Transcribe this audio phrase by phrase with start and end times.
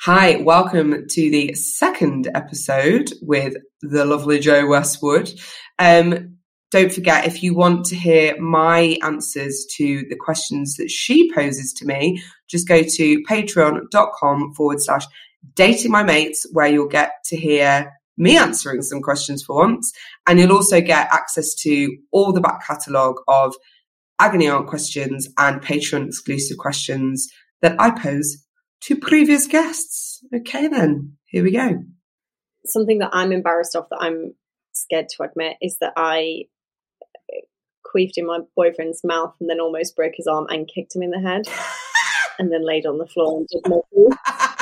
[0.00, 5.30] Hi, welcome to the second episode with the lovely Jo Westwood.
[5.78, 6.36] Um,
[6.70, 11.72] don't forget, if you want to hear my answers to the questions that she poses
[11.78, 15.06] to me, just go to patreon.com forward slash
[15.54, 19.92] dating my mates, where you'll get to hear me answering some questions for once.
[20.26, 23.56] And you'll also get access to all the back catalogue of
[24.20, 27.28] agony aunt questions and Patreon exclusive questions
[27.62, 28.45] that I pose
[28.82, 30.24] to previous guests.
[30.34, 31.84] Okay, then here we go.
[32.64, 34.34] Something that I'm embarrassed of that I'm
[34.72, 36.44] scared to admit is that I
[37.86, 41.10] queefed in my boyfriend's mouth and then almost broke his arm and kicked him in
[41.10, 41.42] the head
[42.38, 43.62] and then laid on the floor and did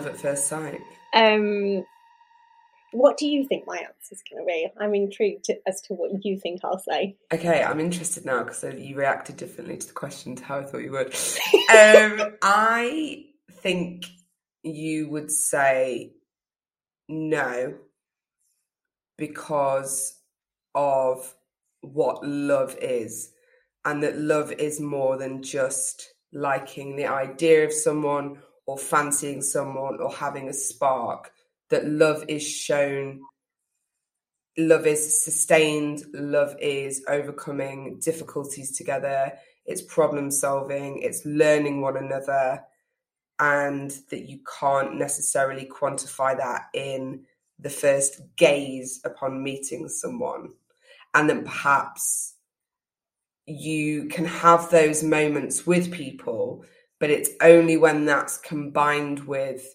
[0.00, 0.80] love at first sight?
[1.14, 1.84] Um,
[2.92, 4.68] what do you think my answer is going to be?
[4.78, 7.16] I'm intrigued as to what you think I'll say.
[7.32, 10.82] Okay, I'm interested now because you reacted differently to the question to how I thought
[10.82, 11.14] you would.
[11.70, 14.06] um, I think
[14.62, 16.12] you would say
[17.08, 17.74] no
[19.18, 20.18] because
[20.74, 21.34] of
[21.82, 23.30] what love is,
[23.84, 28.38] and that love is more than just liking the idea of someone
[28.70, 31.32] or fancying someone or having a spark,
[31.70, 33.20] that love is shown,
[34.56, 39.32] love is sustained, love is overcoming difficulties together,
[39.66, 42.62] it's problem solving, it's learning one another,
[43.40, 47.24] and that you can't necessarily quantify that in
[47.58, 50.50] the first gaze upon meeting someone.
[51.12, 52.34] And then perhaps
[53.46, 56.64] you can have those moments with people
[57.00, 59.74] but it's only when that's combined with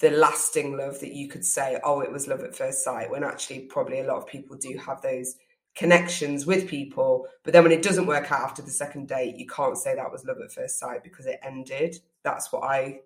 [0.00, 3.24] the lasting love that you could say, oh, it was love at first sight, when
[3.24, 5.34] actually probably a lot of people do have those
[5.74, 7.26] connections with people.
[7.44, 10.12] But then when it doesn't work out after the second date, you can't say that
[10.12, 11.96] was love at first sight because it ended.
[12.24, 13.00] That's what I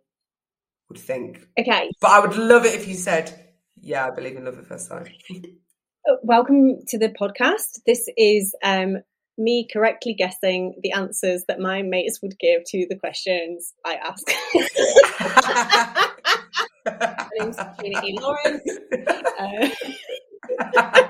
[0.88, 1.46] would think.
[1.58, 1.90] Okay.
[2.00, 4.88] But I would love it if you said, yeah, I believe in love at first
[4.88, 5.12] sight.
[6.06, 7.80] Uh, welcome to the podcast.
[7.86, 8.98] This is um,
[9.36, 14.26] me correctly guessing the answers that my mates would give to the questions I ask.
[16.86, 18.18] my name's E.
[18.20, 18.78] Lawrence.
[19.38, 19.68] Uh,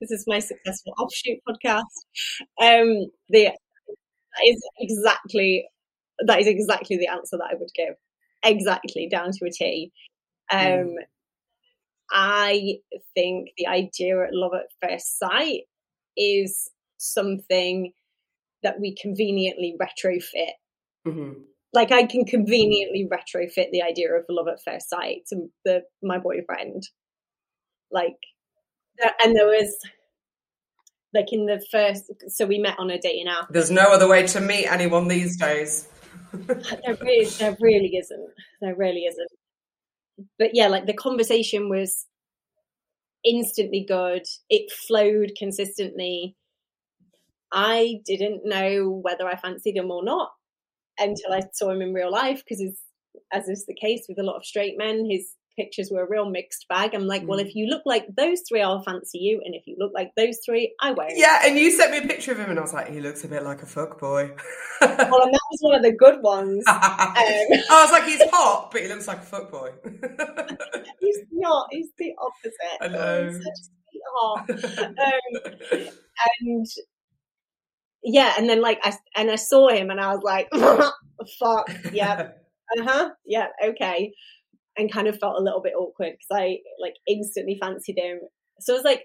[0.00, 1.82] this is my successful offshoot podcast.
[2.60, 3.52] Um, the
[4.34, 5.68] that is exactly
[6.26, 7.94] that is exactly the answer that I would give.
[8.44, 9.92] Exactly down to a T.
[10.50, 10.94] Um, mm.
[12.10, 12.78] I
[13.14, 15.62] think the idea at love at first sight
[16.16, 16.70] is
[17.02, 17.92] something
[18.62, 20.52] that we conveniently retrofit.
[21.06, 21.40] Mm-hmm.
[21.72, 26.18] Like I can conveniently retrofit the idea of love at first sight to the my
[26.18, 26.88] boyfriend.
[27.90, 28.16] Like,
[29.22, 29.76] and there was
[31.14, 33.02] like in the first, so we met on a date.
[33.02, 33.48] dating app.
[33.50, 35.88] There's no other way to meet anyone these days.
[36.32, 38.30] there really, there really isn't.
[38.60, 39.28] There really isn't.
[40.38, 42.06] But yeah, like the conversation was
[43.24, 44.26] instantly good.
[44.48, 46.36] It flowed consistently.
[47.52, 50.30] I didn't know whether I fancied him or not
[50.98, 52.62] until I saw him in real life because,
[53.32, 56.28] as is the case with a lot of straight men, his pictures were a real
[56.28, 56.94] mixed bag.
[56.94, 57.26] I'm like, mm.
[57.26, 60.10] well, if you look like those three, I'll fancy you, and if you look like
[60.16, 61.12] those three, I won't.
[61.14, 63.24] Yeah, and you sent me a picture of him, and I was like, he looks
[63.24, 64.30] a bit like a fuck boy.
[64.80, 66.64] well, and that was one of the good ones.
[66.68, 69.70] um, I was like, he's hot, but he looks like a fuck boy.
[71.00, 71.68] he's not.
[71.70, 72.78] He's the opposite.
[72.80, 73.32] I know.
[73.32, 74.88] Such a sweetheart.
[74.98, 75.88] um,
[76.40, 76.66] and
[78.04, 80.48] yeah, and then like I and I saw him and I was like,
[81.38, 82.30] fuck, yeah,
[82.78, 84.12] uh huh, yeah, okay,
[84.76, 88.20] and kind of felt a little bit awkward because I like instantly fancied him.
[88.60, 89.04] So it was like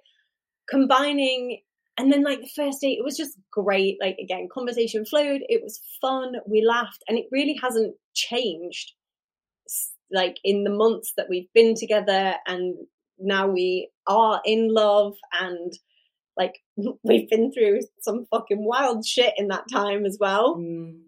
[0.70, 1.62] combining,
[1.98, 3.98] and then like the first date, it was just great.
[4.02, 8.94] Like again, conversation flowed, it was fun, we laughed, and it really hasn't changed.
[10.12, 12.76] Like in the months that we've been together, and
[13.20, 15.74] now we are in love, and
[16.38, 16.60] like
[17.04, 20.58] we've been through some fucking wild shit in that time as well.
[20.58, 21.00] Mm.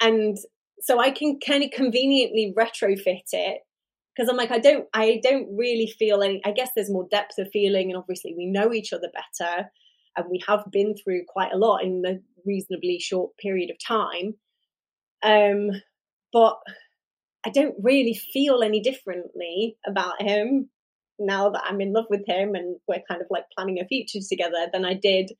[0.00, 0.36] And
[0.80, 3.60] so I can kind of conveniently retrofit it
[4.14, 7.38] because I'm like, I don't, I don't really feel any, I guess there's more depth
[7.38, 9.70] of feeling and obviously we know each other better
[10.16, 14.34] and we have been through quite a lot in a reasonably short period of time.
[15.22, 15.70] Um,
[16.32, 16.58] but
[17.44, 20.70] I don't really feel any differently about him
[21.18, 24.18] now that I'm in love with him and we're kind of like planning a future
[24.28, 25.32] together than I did,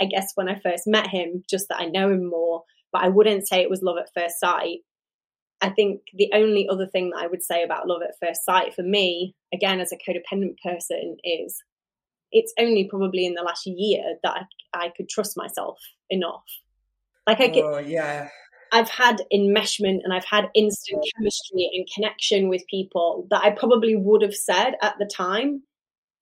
[0.00, 2.62] I guess, when I first met him, just that I know him more.
[2.92, 4.78] But I wouldn't say it was love at first sight.
[5.60, 8.74] I think the only other thing that I would say about love at first sight
[8.74, 11.62] for me, again, as a codependent person, is
[12.30, 15.78] it's only probably in the last year that I, I could trust myself
[16.10, 16.44] enough.
[17.26, 18.28] Like I could, oh, yeah.
[18.72, 23.96] I've had enmeshment and I've had instant chemistry and connection with people that I probably
[23.96, 25.62] would have said at the time.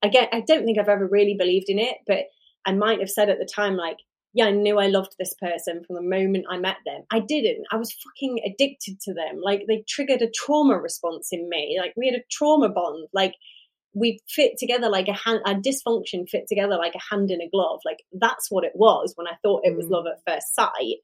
[0.02, 2.26] Again, I don't think I've ever really believed in it, but
[2.66, 3.98] I might have said at the time, like,
[4.34, 7.04] yeah, I knew I loved this person from the moment I met them.
[7.10, 7.64] I didn't.
[7.72, 9.40] I was fucking addicted to them.
[9.42, 11.78] Like they triggered a trauma response in me.
[11.80, 13.08] Like we had a trauma bond.
[13.14, 13.34] Like
[13.94, 17.48] we fit together like a hand, a dysfunction fit together like a hand in a
[17.48, 17.80] glove.
[17.86, 19.92] Like that's what it was when I thought it was mm.
[19.92, 20.98] love at first sight.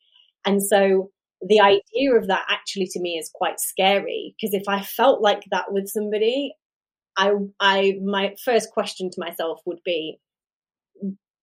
[0.45, 1.11] And so
[1.47, 5.43] the idea of that actually to me is quite scary because if I felt like
[5.51, 6.55] that with somebody,
[7.17, 10.21] I, I, my first question to myself would be,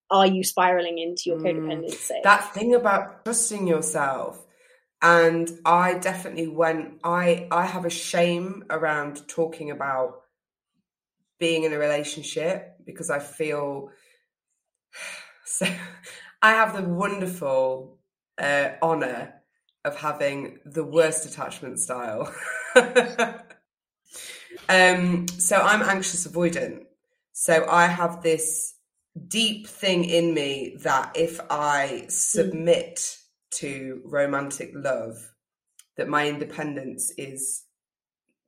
[0.09, 1.43] are you spiraling into your mm.
[1.43, 2.11] codependency?
[2.11, 4.45] Mm, that thing about trusting yourself.
[5.01, 10.21] And I definitely went, I, I have a shame around talking about
[11.39, 13.91] being in a relationship because I feel
[15.45, 15.67] so
[16.41, 17.97] I have the wonderful
[18.37, 19.38] uh, honor
[19.85, 22.33] of having the worst attachment style.
[24.69, 26.83] um, so I'm anxious avoidant.
[27.33, 28.75] So I have this
[29.27, 33.17] deep thing in me that if I submit
[33.51, 35.31] to romantic love,
[35.97, 37.63] that my independence is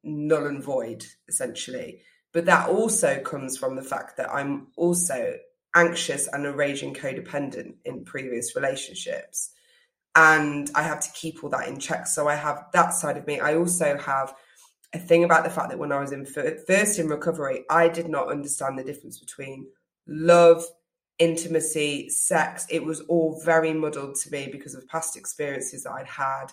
[0.03, 2.01] null and void, essentially.
[2.33, 5.35] But that also comes from the fact that I'm also
[5.75, 9.51] anxious and a raging codependent in previous relationships.
[10.15, 12.07] And I have to keep all that in check.
[12.07, 13.39] So I have that side of me.
[13.39, 14.33] I also have
[14.93, 18.09] a thing about the fact that when I was in first in recovery, I did
[18.09, 19.67] not understand the difference between
[20.07, 20.65] love,
[21.17, 22.65] intimacy, sex.
[22.69, 26.47] It was all very muddled to me because of past experiences that I'd had.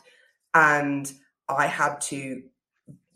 [0.54, 1.12] And
[1.48, 2.42] I had to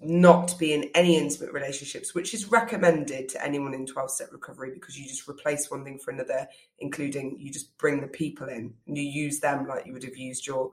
[0.05, 4.71] not be in any intimate relationships, which is recommended to anyone in 12 step recovery
[4.73, 6.47] because you just replace one thing for another,
[6.79, 10.17] including you just bring the people in and you use them like you would have
[10.17, 10.73] used your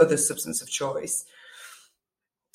[0.00, 1.24] other substance of choice.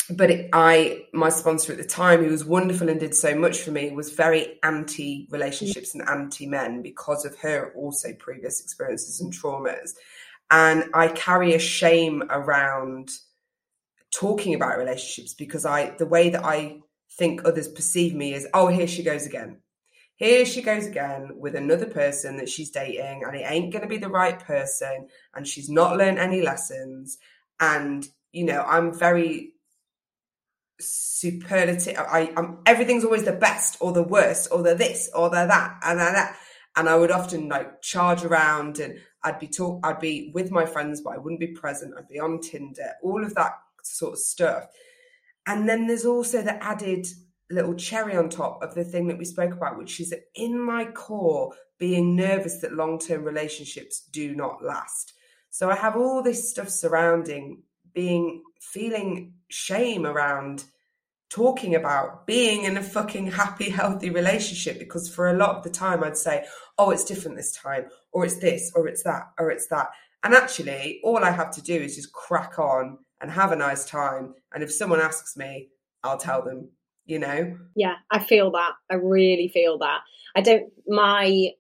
[0.10, 3.60] But it, I, my sponsor at the time, who was wonderful and did so much
[3.60, 9.22] for me, was very anti relationships and anti men because of her also previous experiences
[9.22, 9.92] and traumas.
[10.52, 13.12] And I carry a shame around
[14.14, 16.80] talking about relationships because I the way that I
[17.18, 19.58] think others perceive me is oh here she goes again.
[20.16, 23.90] Here she goes again with another person that she's dating and it ain't going to
[23.90, 27.18] be the right person and she's not learned any lessons.
[27.60, 29.54] And you know I'm very
[30.80, 35.46] superlative I I'm everything's always the best or the worst or the this or the
[35.48, 36.38] that and that.
[36.76, 40.66] And I would often like charge around and I'd be talk I'd be with my
[40.66, 41.96] friends but I wouldn't be present.
[41.98, 43.54] I'd be on Tinder all of that
[43.84, 44.66] sort of stuff.
[45.46, 47.08] And then there's also the added
[47.50, 50.86] little cherry on top of the thing that we spoke about, which is in my
[50.86, 55.14] core, being nervous that long term relationships do not last.
[55.50, 57.64] So I have all this stuff surrounding
[57.94, 60.64] being feeling shame around
[61.30, 65.70] talking about being in a fucking happy, healthy relationship because for a lot of the
[65.70, 66.46] time I'd say,
[66.78, 69.90] oh, it's different this time, or it's this, or it's that, or it's that.
[70.24, 73.86] And actually, all I have to do is just crack on and have a nice
[73.86, 74.36] time.
[74.54, 75.70] And if someone asks me,
[76.04, 76.70] I'll tell them,
[77.06, 77.58] you know?
[77.74, 78.74] Yeah, I feel that.
[78.92, 80.02] I really feel that.
[80.36, 81.52] I don't, my,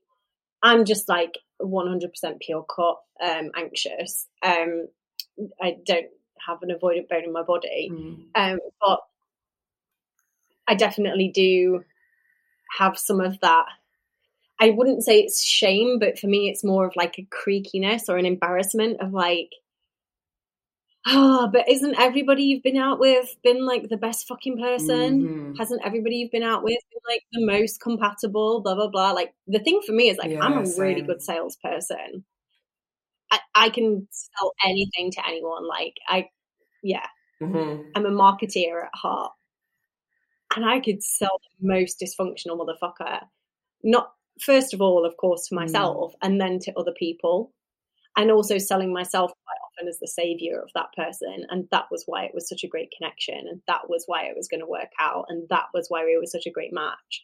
[0.62, 2.02] I'm just like 100%
[2.42, 4.28] pure cut um, anxious.
[4.44, 4.90] Um,
[5.62, 6.08] I don't
[6.46, 7.90] have an avoidant bone in my body.
[7.90, 8.26] Mm.
[8.36, 9.00] Um, but
[10.68, 11.86] I definitely do
[12.78, 13.68] have some of that.
[14.60, 18.18] I wouldn't say it's shame, but for me, it's more of like a creakiness or
[18.18, 19.50] an embarrassment of like,
[21.08, 25.22] oh, but isn't everybody you've been out with been like the best fucking person?
[25.22, 25.56] Mm-hmm.
[25.56, 28.62] Hasn't everybody you've been out with been like the most compatible?
[28.62, 29.12] Blah blah blah.
[29.12, 30.82] Like the thing for me is like yeah, I'm a same.
[30.82, 32.24] really good salesperson.
[33.32, 35.68] I, I can sell anything to anyone.
[35.68, 36.30] Like I,
[36.82, 37.08] yeah,
[37.42, 37.90] mm-hmm.
[37.96, 39.32] I'm a marketeer at heart,
[40.56, 43.22] and I could sell the most dysfunctional motherfucker.
[43.84, 45.60] Not first of all, of course, to mm.
[45.60, 46.18] myself, mm.
[46.22, 47.52] and then to other people
[48.16, 52.04] and also selling myself quite often as the savior of that person and that was
[52.06, 54.68] why it was such a great connection and that was why it was going to
[54.68, 57.24] work out and that was why we were such a great match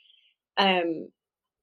[0.58, 1.10] um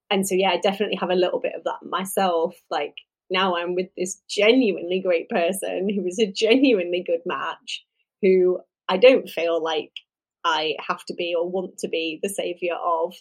[0.09, 2.95] and so yeah i definitely have a little bit of that myself like
[3.29, 7.85] now i'm with this genuinely great person who is a genuinely good match
[8.21, 9.91] who i don't feel like
[10.45, 13.13] i have to be or want to be the savior of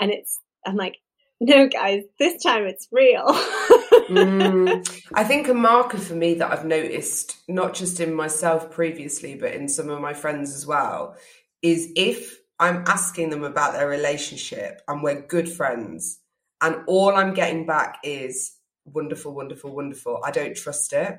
[0.00, 0.96] And it's, I'm like,
[1.40, 3.26] no, guys, this time it's real.
[4.10, 9.34] mm, I think a marker for me that I've noticed, not just in myself previously,
[9.34, 11.16] but in some of my friends as well,
[11.62, 16.20] is if I'm asking them about their relationship and we're good friends,
[16.60, 20.20] and all I'm getting back is wonderful, wonderful, wonderful.
[20.24, 21.18] I don't trust it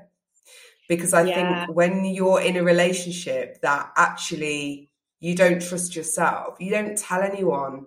[0.87, 1.65] because I yeah.
[1.65, 7.21] think when you're in a relationship that actually you don't trust yourself, you don't tell
[7.21, 7.85] anyone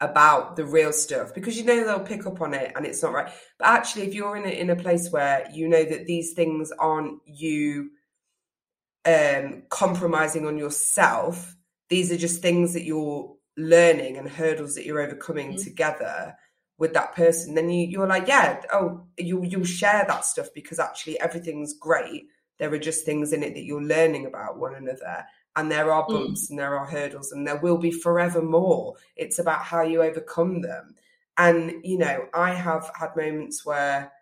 [0.00, 3.12] about the real stuff because you know they'll pick up on it and it's not
[3.12, 3.32] right.
[3.58, 6.72] But actually, if you're in a, in a place where you know that these things
[6.78, 7.90] aren't you
[9.04, 11.56] um, compromising on yourself,
[11.88, 15.62] these are just things that you're learning and hurdles that you're overcoming mm-hmm.
[15.62, 16.34] together
[16.78, 20.80] with that person then you you're like yeah oh you you'll share that stuff because
[20.80, 22.24] actually everything's great
[22.58, 25.24] there are just things in it that you're learning about one another
[25.56, 26.08] and there are mm.
[26.08, 26.50] bumps mm.
[26.50, 30.60] and there are hurdles and there will be forever more it's about how you overcome
[30.60, 30.94] them
[31.38, 34.12] and you know i have had moments where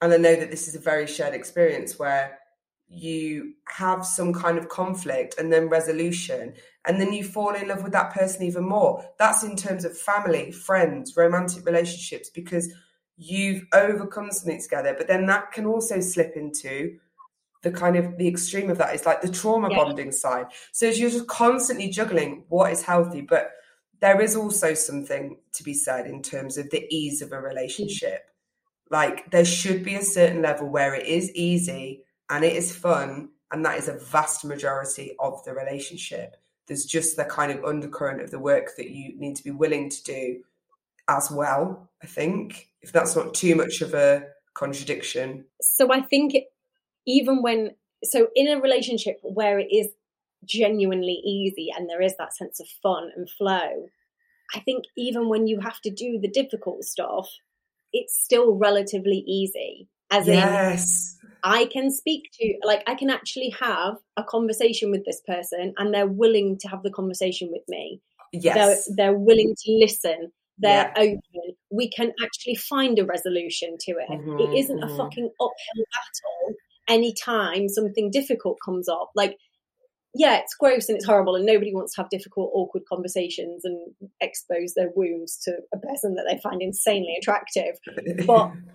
[0.00, 2.38] and i know that this is a very shared experience where
[2.94, 6.52] you have some kind of conflict and then resolution
[6.84, 9.96] and then you fall in love with that person even more that's in terms of
[9.96, 12.70] family friends romantic relationships because
[13.16, 16.98] you've overcome something together but then that can also slip into
[17.62, 19.76] the kind of the extreme of that is like the trauma yeah.
[19.76, 20.46] bonding side.
[20.72, 23.52] So you're just constantly juggling what is healthy but
[24.00, 28.30] there is also something to be said in terms of the ease of a relationship.
[28.90, 33.28] Like there should be a certain level where it is easy and it is fun
[33.52, 36.36] and that is a vast majority of the relationship.
[36.66, 39.88] There's just the kind of undercurrent of the work that you need to be willing
[39.88, 40.42] to do
[41.08, 45.44] as well i think if that's not too much of a contradiction.
[45.60, 46.44] So i think it,
[47.06, 47.70] even when
[48.04, 49.88] so in a relationship where it is
[50.44, 53.86] genuinely easy and there is that sense of fun and flow
[54.54, 57.28] i think even when you have to do the difficult stuff
[57.92, 61.16] it's still relatively easy as yes.
[61.22, 65.74] in I can speak to, like, I can actually have a conversation with this person
[65.76, 68.00] and they're willing to have the conversation with me.
[68.32, 68.54] Yes.
[68.86, 70.32] They're, they're willing to listen.
[70.58, 71.02] They're yeah.
[71.02, 71.56] open.
[71.70, 74.10] We can actually find a resolution to it.
[74.10, 74.94] Mm-hmm, it isn't mm-hmm.
[74.94, 76.56] a fucking uphill battle
[76.88, 79.10] anytime something difficult comes up.
[79.14, 79.36] Like,
[80.14, 83.94] yeah, it's gross and it's horrible, and nobody wants to have difficult, awkward conversations and
[84.20, 87.76] expose their wounds to a person that they find insanely attractive.
[88.26, 88.52] But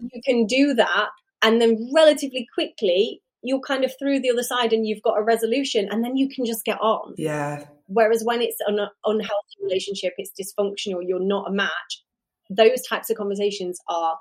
[0.00, 1.08] you can do that
[1.42, 5.22] and then relatively quickly you're kind of through the other side and you've got a
[5.22, 10.14] resolution and then you can just get on yeah whereas when it's an unhealthy relationship
[10.16, 12.02] it's dysfunctional you're not a match
[12.50, 14.16] those types of conversations are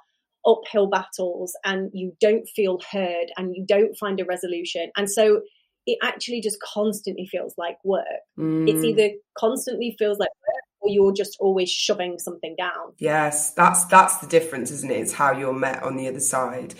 [0.45, 4.91] uphill battles and you don't feel heard and you don't find a resolution.
[4.95, 5.41] And so
[5.85, 8.05] it actually just constantly feels like work.
[8.37, 8.69] Mm.
[8.69, 12.93] it's either constantly feels like work or you're just always shoving something down.
[12.99, 14.99] Yes that's that's the difference isn't it?
[14.99, 16.73] It's how you're met on the other side.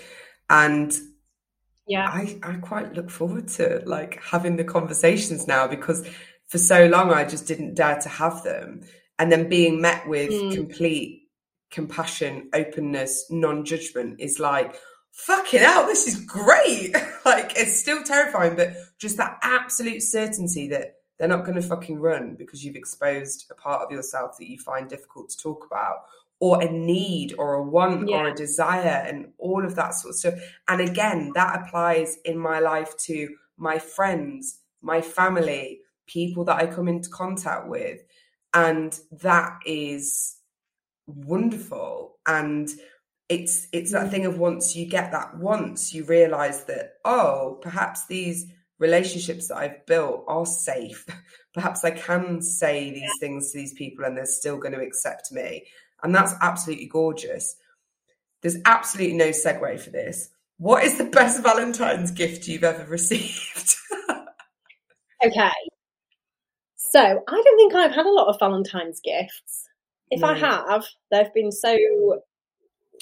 [0.50, 0.93] And
[1.88, 2.08] yeah.
[2.08, 6.08] I, I quite look forward to like having the conversations now because
[6.48, 8.82] for so long i just didn't dare to have them.
[9.20, 10.55] And then being met with mm.
[10.55, 11.22] complete
[11.73, 14.75] compassion openness non-judgment is like
[15.11, 16.93] fucking hell this is great
[17.25, 21.99] like it's still terrifying but just that absolute certainty that they're not going to fucking
[21.99, 26.03] run because you've exposed a part of yourself that you find difficult to talk about
[26.39, 28.17] or a need or a want yeah.
[28.17, 30.33] or a desire and all of that sort of stuff.
[30.67, 36.67] And again, that applies in my life to my friends, my family, people that I
[36.67, 38.01] come into contact with.
[38.53, 40.35] And that is
[41.07, 42.17] wonderful.
[42.27, 42.69] And
[43.29, 44.12] it's it's that mm.
[44.12, 48.45] thing of once you get that once you realize that oh perhaps these
[48.79, 51.05] relationships that I've built are safe.
[51.53, 55.31] Perhaps I can say these things to these people and they're still going to accept
[55.31, 55.65] me.
[56.01, 57.55] And that's absolutely gorgeous.
[58.41, 60.29] There's absolutely no segue for this.
[60.57, 63.75] What is the best Valentine's gift you've ever received?
[65.25, 65.51] okay.
[66.75, 69.62] So I don't think I've had a lot of Valentine's gifts.
[70.17, 70.24] If.
[70.24, 71.75] I have, they've been so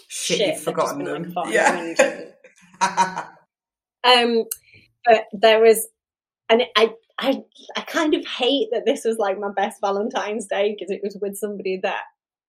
[0.08, 1.34] shit, shit you've forgotten them.
[1.36, 1.94] Like yeah.
[4.03, 4.46] um,
[5.06, 5.88] but there was,
[6.50, 7.41] and I, I,
[7.75, 11.18] I kind of hate that this was like my best Valentine's Day because it was
[11.22, 12.03] with somebody that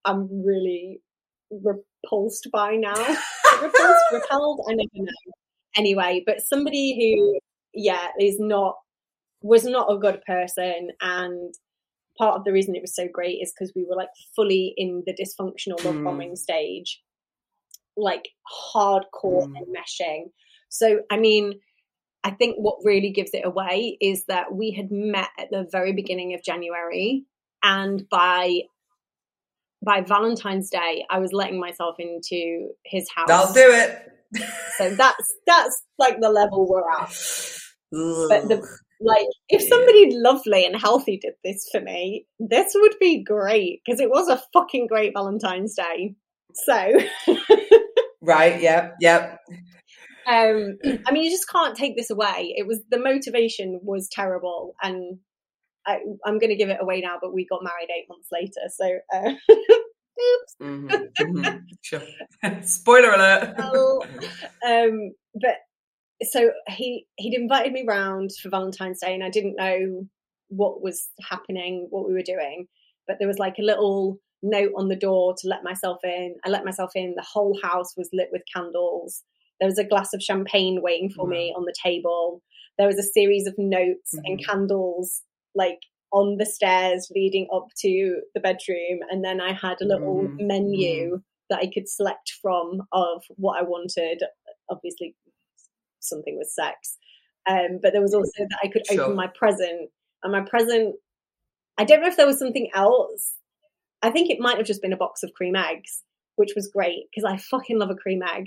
[0.05, 1.01] I'm really
[1.51, 2.93] repulsed by now.
[3.61, 5.31] repulsed, repelled, I never know.
[5.75, 7.39] Anyway, but somebody who,
[7.73, 8.75] yeah, is not,
[9.41, 10.89] was not a good person.
[11.01, 11.53] And
[12.17, 15.03] part of the reason it was so great is because we were like fully in
[15.05, 16.03] the dysfunctional love hmm.
[16.03, 17.01] bombing stage,
[17.97, 18.29] like
[18.73, 19.53] hardcore mm.
[19.57, 20.25] enmeshing.
[20.69, 21.59] So, I mean,
[22.23, 25.93] I think what really gives it away is that we had met at the very
[25.93, 27.25] beginning of January.
[27.61, 28.61] And by
[29.85, 33.29] by Valentine's Day, I was letting myself into his house.
[33.29, 34.09] I'll do it.
[34.77, 37.09] so that's that's like the level we're at.
[37.91, 38.67] But the
[39.03, 43.99] like, if somebody lovely and healthy did this for me, this would be great because
[43.99, 46.15] it was a fucking great Valentine's Day.
[46.53, 46.99] So,
[48.21, 49.39] right, yep, yep.
[50.25, 52.53] Um, I mean, you just can't take this away.
[52.55, 55.19] It was the motivation was terrible, and
[55.85, 57.17] I, am going to give it away now.
[57.21, 59.33] But we got married eight months later, so uh,
[60.21, 60.55] oops.
[60.61, 62.01] Mm-hmm, mm-hmm, sure.
[62.63, 63.59] Spoiler alert.
[63.59, 65.57] um, but
[66.23, 70.07] so he he'd invited me round for Valentine's Day, and I didn't know
[70.49, 72.67] what was happening, what we were doing.
[73.07, 76.35] But there was like a little note on the door to let myself in.
[76.45, 77.15] I let myself in.
[77.15, 79.23] The whole house was lit with candles.
[79.59, 81.31] There was a glass of champagne waiting for wow.
[81.31, 82.41] me on the table.
[82.77, 84.25] There was a series of notes mm-hmm.
[84.25, 85.21] and candles
[85.55, 85.79] like
[86.11, 88.99] on the stairs leading up to the bedroom.
[89.09, 90.47] And then I had a little mm-hmm.
[90.47, 91.15] menu mm-hmm.
[91.49, 94.21] that I could select from of what I wanted.
[94.69, 95.15] Obviously,
[96.09, 96.97] something with sex.
[97.47, 99.01] Um, but there was also that I could sure.
[99.01, 99.89] open my present.
[100.23, 100.95] And my present,
[101.77, 103.33] I don't know if there was something else.
[104.01, 106.03] I think it might have just been a box of cream eggs,
[106.35, 108.45] which was great because I fucking love a cream egg.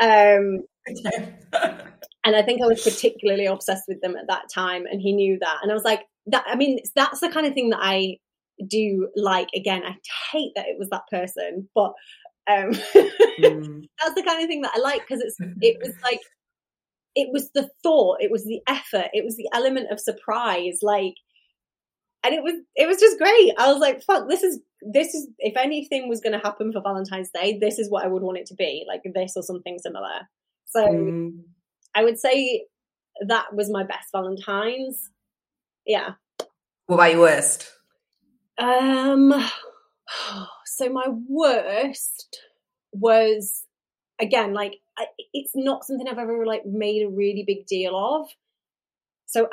[0.00, 0.62] um,
[2.24, 5.38] and I think I was particularly obsessed with them at that time, and he knew
[5.40, 5.58] that.
[5.62, 6.44] And I was like, that.
[6.46, 8.18] I mean, that's the kind of thing that I
[8.66, 9.48] do like.
[9.54, 9.96] Again, I
[10.32, 11.92] hate that it was that person, but
[12.50, 12.70] um,
[13.40, 13.88] mm.
[14.00, 16.20] that's the kind of thing that I like because it's it was like
[17.14, 21.14] it was the thought, it was the effort, it was the element of surprise, like,
[22.24, 23.52] and it was it was just great.
[23.58, 26.80] I was like, fuck, this is this is if anything was going to happen for
[26.80, 29.78] Valentine's Day, this is what I would want it to be, like this or something
[29.78, 30.28] similar.
[30.66, 31.32] So mm.
[31.94, 32.66] I would say
[33.26, 35.10] that was my best Valentine's.
[35.84, 36.12] Yeah.
[36.86, 37.70] What about your worst?
[38.58, 39.34] Um.
[40.64, 42.40] So my worst
[42.92, 43.66] was
[44.22, 48.28] again like I, it's not something I've ever like made a really big deal of.
[49.26, 49.48] So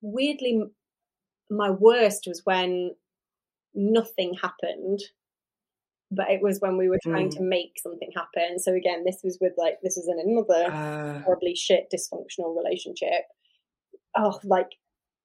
[0.00, 0.62] weirdly,
[1.50, 2.94] my worst was when
[3.74, 5.00] nothing happened,
[6.10, 7.36] but it was when we were trying mm.
[7.36, 8.58] to make something happen.
[8.58, 11.22] So again, this was with like this was in another uh...
[11.22, 13.24] horribly shit dysfunctional relationship.
[14.16, 14.70] Oh, like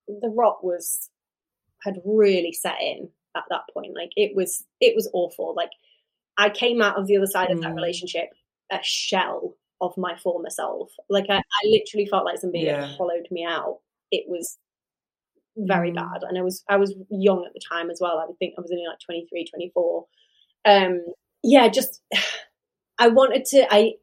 [0.07, 1.09] the rot was
[1.83, 3.93] had really set in at that point.
[3.95, 5.53] Like it was it was awful.
[5.55, 5.71] Like
[6.37, 7.53] I came out of the other side mm.
[7.53, 7.75] of that mm.
[7.75, 8.29] relationship
[8.71, 10.91] a shell of my former self.
[11.09, 12.87] Like I, I literally felt like somebody yeah.
[12.87, 13.79] had followed me out.
[14.11, 14.57] It was
[15.57, 15.95] very mm.
[15.95, 16.23] bad.
[16.23, 18.19] And I was I was young at the time as well.
[18.19, 20.05] I think I was only like 23, 24.
[20.65, 21.01] Um
[21.43, 22.01] yeah, just
[22.99, 23.93] I wanted to I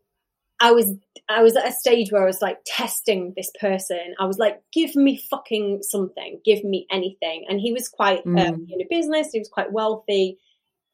[0.61, 0.95] I was
[1.29, 4.15] I was at a stage where I was like testing this person.
[4.19, 7.45] I was like, give me fucking something, give me anything.
[7.49, 8.49] And he was quite um, mm.
[8.49, 10.39] um, in a business, he was quite wealthy.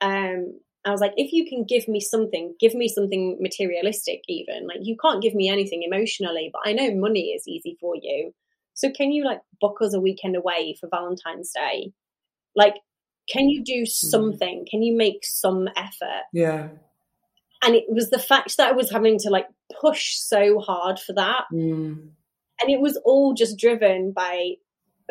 [0.01, 4.67] Um, I was like, if you can give me something, give me something materialistic, even.
[4.67, 8.35] Like, you can't give me anything emotionally, but I know money is easy for you.
[8.75, 11.93] So, can you like book us a weekend away for Valentine's Day?
[12.57, 12.75] Like,
[13.29, 14.09] can you do hmm.
[14.09, 14.67] something?
[14.69, 16.25] Can you make some effort?
[16.33, 16.69] Yeah.
[17.65, 19.47] And it was the fact that I was having to like
[19.81, 21.45] push so hard for that.
[21.53, 22.09] Mm.
[22.61, 24.55] And it was all just driven by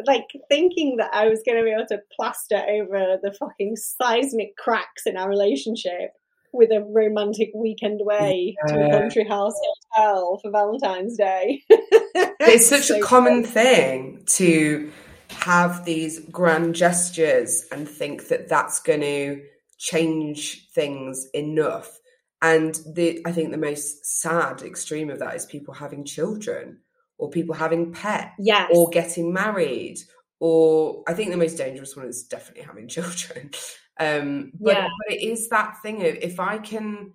[0.05, 4.55] like thinking that I was going to be able to plaster over the fucking seismic
[4.57, 6.11] cracks in our relationship
[6.53, 8.73] with a romantic weekend away yeah.
[8.73, 9.53] to a country house
[9.93, 11.63] hotel for Valentine's Day.
[11.69, 13.53] it's such so a common fun.
[13.53, 14.91] thing to
[15.29, 19.41] have these grand gestures and think that that's going to
[19.77, 21.99] change things enough.
[22.41, 26.79] And the I think the most sad extreme of that is people having children
[27.21, 28.69] or people having pets yes.
[28.73, 29.99] or getting married
[30.41, 33.51] or I think the most dangerous one is definitely having children.
[33.99, 34.87] Um, but, yeah.
[34.87, 37.13] but it is that thing of if I can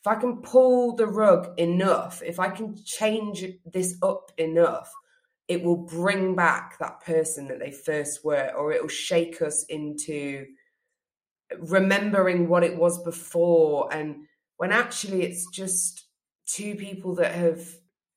[0.00, 4.88] if I can pull the rug enough, if I can change this up enough,
[5.48, 9.64] it will bring back that person that they first were, or it will shake us
[9.68, 10.46] into
[11.58, 13.92] remembering what it was before.
[13.92, 14.26] And
[14.58, 16.06] when actually it's just
[16.46, 17.66] two people that have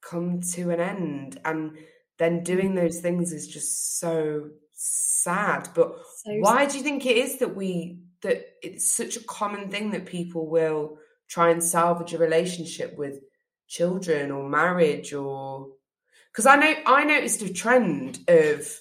[0.02, 1.78] come to an end and
[2.18, 6.72] then doing those things is just so sad but so why sad.
[6.72, 10.48] do you think it is that we that it's such a common thing that people
[10.48, 10.98] will
[11.30, 13.20] try and salvage a relationship with
[13.68, 15.68] children or marriage or
[16.32, 18.80] because i know i noticed a trend of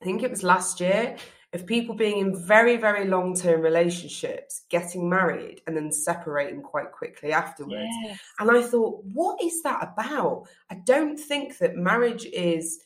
[0.00, 1.16] i think it was last year
[1.52, 6.92] of people being in very, very long term relationships, getting married, and then separating quite
[6.92, 7.94] quickly afterwards.
[8.04, 8.18] Yes.
[8.38, 10.46] And I thought, what is that about?
[10.70, 12.80] I don't think that marriage is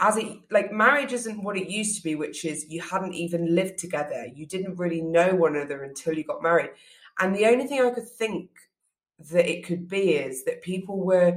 [0.00, 3.54] as it like marriage isn't what it used to be, which is you hadn't even
[3.54, 4.26] lived together.
[4.34, 6.70] You didn't really know one another until you got married.
[7.18, 8.50] And the only thing I could think
[9.30, 11.36] that it could be is that people were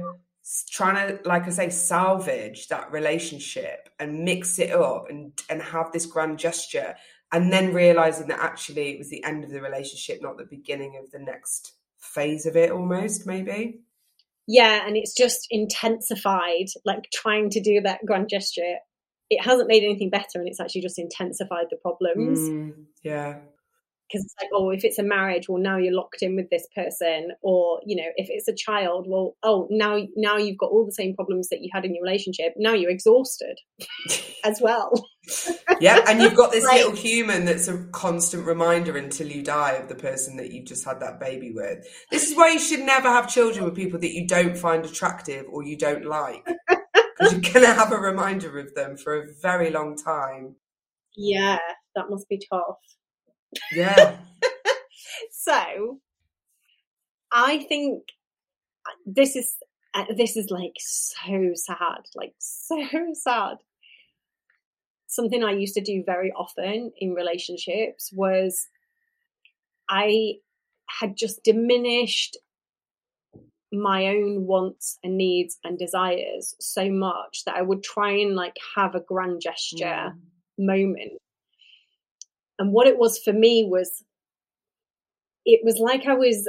[0.70, 5.92] trying to, like I say, salvage that relationship and mix it up and and have
[5.92, 6.94] this grand gesture,
[7.32, 11.00] and then realizing that actually it was the end of the relationship, not the beginning
[11.02, 13.80] of the next phase of it, almost maybe.
[14.46, 18.76] Yeah, and it's just intensified, like trying to do that grand gesture.
[19.30, 22.38] It hasn't made anything better, and it's actually just intensified the problems.
[22.38, 23.38] Mm, yeah
[24.08, 26.66] because it's like oh if it's a marriage well now you're locked in with this
[26.74, 30.84] person or you know if it's a child well oh now now you've got all
[30.84, 33.58] the same problems that you had in your relationship now you're exhausted
[34.44, 34.92] as well.
[35.80, 39.72] Yeah and you've got this like, little human that's a constant reminder until you die
[39.72, 41.86] of the person that you've just had that baby with.
[42.10, 45.46] This is why you should never have children with people that you don't find attractive
[45.50, 49.26] or you don't like because you're going to have a reminder of them for a
[49.40, 50.56] very long time.
[51.16, 51.58] Yeah
[51.94, 52.78] that must be tough
[53.72, 54.16] yeah.
[55.30, 56.00] so
[57.32, 58.02] I think
[59.06, 59.56] this is
[59.94, 62.76] uh, this is like so sad, like so
[63.12, 63.56] sad.
[65.06, 68.66] Something I used to do very often in relationships was
[69.88, 70.34] I
[70.88, 72.36] had just diminished
[73.72, 78.56] my own wants and needs and desires so much that I would try and like
[78.76, 80.18] have a grand gesture mm.
[80.58, 81.20] moment
[82.58, 84.04] and what it was for me was
[85.44, 86.48] it was like I was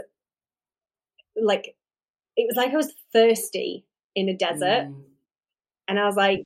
[1.36, 1.76] like
[2.38, 4.88] it was like I was thirsty in a desert.
[4.88, 5.04] Mm.
[5.88, 6.44] And I was like,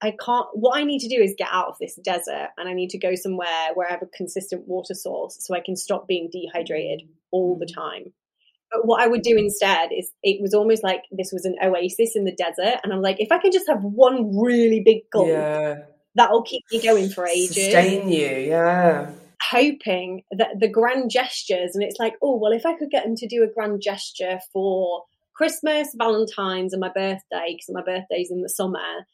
[0.00, 2.74] I can't what I need to do is get out of this desert and I
[2.74, 6.06] need to go somewhere where I have a consistent water source so I can stop
[6.06, 7.74] being dehydrated all the mm.
[7.74, 8.12] time.
[8.70, 12.16] But what I would do instead is it was almost like this was an oasis
[12.16, 12.80] in the desert.
[12.82, 15.76] And I'm like, if I can just have one really big gulp yeah
[16.14, 17.54] that'll keep you going for ages.
[17.54, 19.10] Sustain you, yeah.
[19.50, 23.16] Hoping that the grand gestures, and it's like, oh, well, if I could get them
[23.16, 28.42] to do a grand gesture for Christmas, Valentine's, and my birthday, because my birthday's in
[28.42, 29.06] the summer,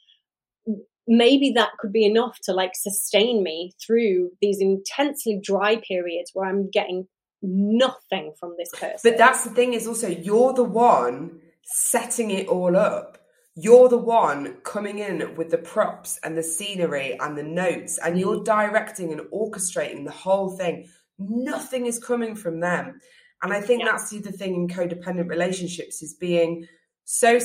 [1.07, 6.49] maybe that could be enough to like sustain me through these intensely dry periods where
[6.49, 7.09] I'm getting
[7.43, 9.01] nothing from this person.
[9.03, 13.19] But that's the thing is also you're the one setting it all up
[13.55, 18.19] you're the one coming in with the props and the scenery and the notes, and
[18.19, 18.45] you're mm.
[18.45, 20.89] directing and orchestrating the whole thing.
[21.19, 23.01] Nothing is coming from them.
[23.43, 23.91] And I think yeah.
[23.91, 26.67] that's the other thing in codependent relationships is being
[27.05, 27.39] so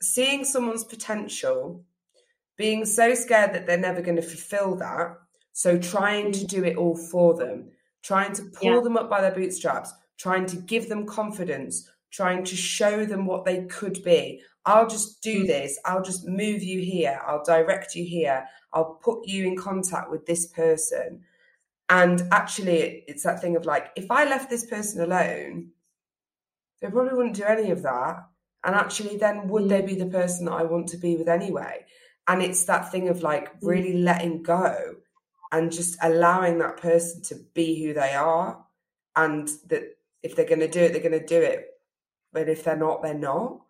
[0.00, 1.84] seeing someone's potential,
[2.56, 5.14] being so scared that they're never going to fulfill that.
[5.52, 6.48] So trying to mm.
[6.48, 7.70] do it all for them,
[8.02, 8.80] trying to pull yeah.
[8.80, 13.44] them up by their bootstraps, trying to give them confidence, trying to show them what
[13.44, 14.42] they could be.
[14.64, 15.46] I'll just do mm.
[15.46, 15.78] this.
[15.84, 17.20] I'll just move you here.
[17.26, 18.46] I'll direct you here.
[18.72, 21.22] I'll put you in contact with this person.
[21.88, 25.70] And actually, it's that thing of like, if I left this person alone,
[26.80, 28.24] they probably wouldn't do any of that.
[28.64, 29.86] And actually, then would they mm.
[29.86, 31.84] be the person that I want to be with anyway?
[32.28, 33.58] And it's that thing of like mm.
[33.62, 34.96] really letting go
[35.50, 38.64] and just allowing that person to be who they are.
[39.16, 41.71] And that if they're going to do it, they're going to do it.
[42.32, 43.60] But if they're not, they're not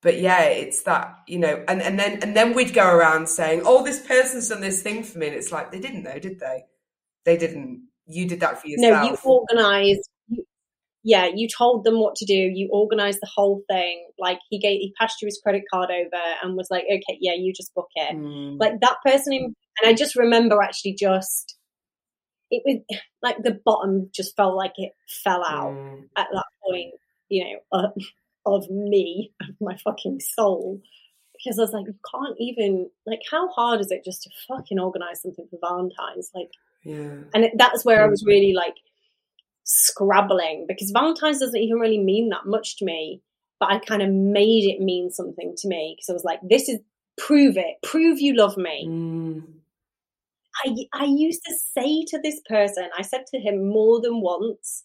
[0.00, 3.62] but yeah, it's that, you know, and, and then and then we'd go around saying,
[3.64, 5.26] Oh, this person's done this thing for me.
[5.26, 6.66] And it's like they didn't know, did they?
[7.24, 7.88] They didn't.
[8.06, 9.02] You did that for yourself.
[9.02, 10.08] No, you organized
[11.04, 12.34] yeah, you told them what to do.
[12.34, 14.08] You organized the whole thing.
[14.18, 17.32] Like he gave, he passed you his credit card over and was like, okay, yeah,
[17.34, 18.14] you just book it.
[18.14, 18.58] Mm.
[18.58, 21.56] Like that person, in, and I just remember actually just,
[22.50, 24.92] it was like the bottom just felt like it
[25.24, 26.02] fell out mm.
[26.16, 26.92] at that point.
[27.28, 27.88] You know, uh,
[28.46, 30.80] of me, of my fucking soul.
[31.34, 34.80] Because I was like, you can't even, like, how hard is it just to fucking
[34.80, 36.32] organize something for Valentine's?
[36.34, 36.50] Like,
[36.82, 37.18] yeah.
[37.32, 38.74] And it, that's where I was really like
[39.62, 43.22] scrabbling because Valentine's doesn't even really mean that much to me.
[43.60, 46.68] But I kind of made it mean something to me because I was like, this
[46.68, 46.78] is
[47.16, 48.86] prove it, prove you love me.
[48.88, 49.42] Mm.
[50.64, 54.84] I, I used to say to this person, I said to him more than once,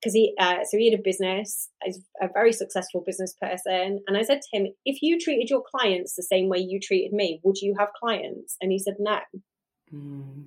[0.00, 4.16] because he uh, so he had a business he's a very successful business person and
[4.16, 7.40] i said to him if you treated your clients the same way you treated me
[7.42, 9.18] would you have clients and he said no
[9.92, 10.44] mm.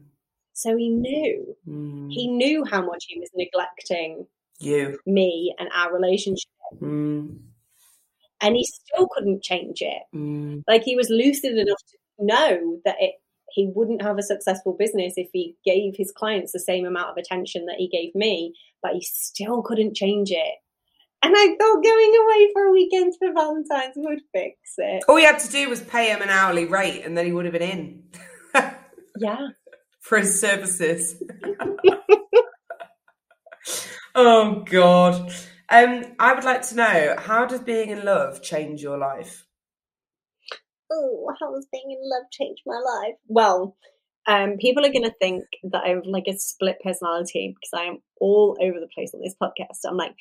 [0.53, 2.07] so he knew mm.
[2.11, 4.25] he knew how much he was neglecting
[4.59, 6.49] you me and our relationship
[6.81, 7.37] mm.
[8.41, 10.63] and he still couldn't change it mm.
[10.67, 13.15] like he was lucid enough to know that it
[13.53, 17.17] he wouldn't have a successful business if he gave his clients the same amount of
[17.17, 20.55] attention that he gave me, but he still couldn't change it.
[21.23, 25.05] And I thought going away for a weekend for Valentine's would fix it.
[25.07, 27.45] All you had to do was pay him an hourly rate and then he would
[27.45, 28.03] have been in.
[29.17, 29.47] yeah.
[30.01, 31.23] For his services.
[34.15, 35.31] oh God.
[35.69, 39.45] Um, I would like to know how does being in love change your life?
[40.93, 43.15] Oh, how does being in love changed my life?
[43.27, 43.75] Well,
[44.27, 47.97] um, people are going to think that I'm like a split personality because I am
[48.21, 49.79] all over the place on this podcast.
[49.87, 50.15] I'm like,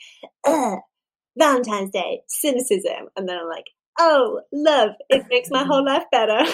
[1.39, 3.09] Valentine's Day, cynicism.
[3.17, 3.67] And then I'm like,
[3.99, 6.39] oh, love, it makes my whole life better.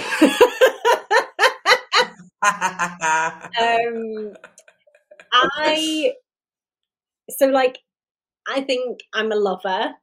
[3.60, 4.34] um,
[5.32, 6.12] I,
[7.30, 7.78] so like,
[8.46, 9.94] I think I'm a lover.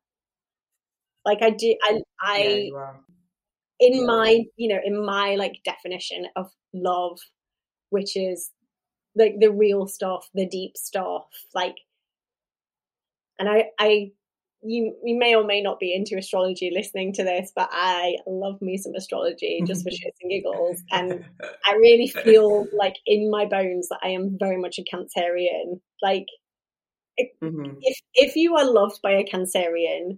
[1.26, 2.94] Like I do, I, I, yeah,
[3.80, 7.20] in my, you know, in my like definition of love,
[7.90, 8.52] which is
[9.16, 11.76] like the real stuff, the deep stuff, like,
[13.40, 14.12] and I, I,
[14.62, 18.62] you, you may or may not be into astrology listening to this, but I love
[18.62, 20.82] me some astrology just for shits and giggles.
[20.92, 21.26] And
[21.66, 25.82] I really feel like in my bones that I am very much a Cancerian.
[26.02, 26.26] Like,
[27.20, 27.76] mm-hmm.
[27.82, 30.18] if if you are loved by a Cancerian,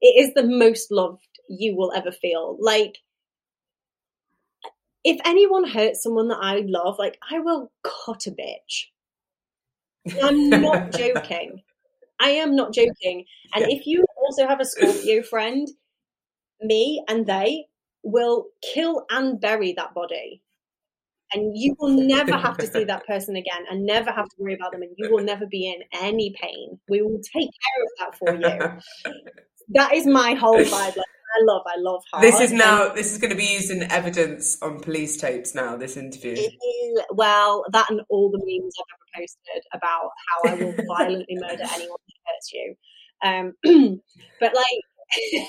[0.00, 2.56] it is the most loved you will ever feel.
[2.60, 2.98] Like,
[5.04, 8.86] if anyone hurts someone that I love, like I will cut a bitch.
[10.22, 11.62] I'm not joking.
[12.20, 13.24] I am not joking.
[13.54, 13.76] And yeah.
[13.76, 15.68] if you also have a Scorpio friend,
[16.60, 17.66] me and they
[18.02, 20.42] will kill and bury that body.
[21.34, 24.54] And you will never have to see that person again and never have to worry
[24.54, 24.80] about them.
[24.80, 26.80] And you will never be in any pain.
[26.88, 29.14] We will take care of that for you.
[29.74, 30.96] that is my whole vibe.
[30.96, 32.24] Like, I love, I love hard.
[32.24, 35.76] This is now, this is going to be used in evidence on police tapes now,
[35.76, 36.36] this interview.
[37.10, 41.64] well, that and all the memes I've ever posted about how I will violently murder
[41.74, 42.74] anyone who hurts you.
[43.22, 43.54] Um,
[44.40, 45.46] but like,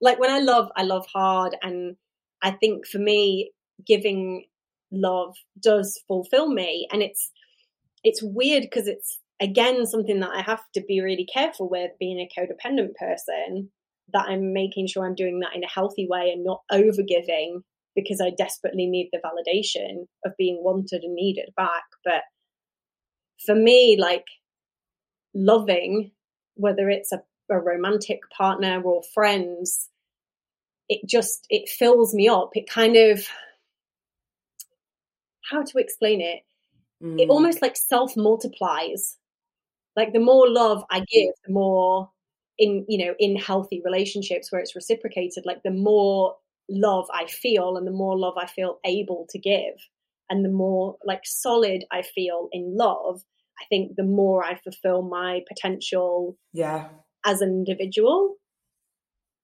[0.00, 1.56] like when I love, I love hard.
[1.62, 1.96] And
[2.42, 3.52] I think for me,
[3.86, 4.44] giving
[4.92, 6.88] love does fulfill me.
[6.92, 7.30] And it's,
[8.04, 12.18] it's weird because it's again something that I have to be really careful with being
[12.18, 13.70] a codependent person
[14.12, 17.62] that I'm making sure I'm doing that in a healthy way and not over giving
[17.94, 21.84] because I desperately need the validation of being wanted and needed back.
[22.04, 22.22] But
[23.44, 24.24] for me, like
[25.34, 26.12] loving,
[26.54, 29.88] whether it's a, a romantic partner or friends,
[30.88, 32.50] it just it fills me up.
[32.54, 33.24] It kind of
[35.50, 36.40] how to explain it?
[37.02, 37.20] Mm.
[37.20, 39.16] It almost like self multiplies
[39.96, 41.06] like the more love I mm.
[41.10, 42.10] give, the more
[42.58, 46.36] in you know in healthy relationships where it's reciprocated, like the more
[46.68, 49.74] love I feel and the more love I feel able to give
[50.28, 53.22] and the more like solid I feel in love,
[53.60, 56.88] I think the more I fulfill my potential yeah
[57.26, 58.36] as an individual.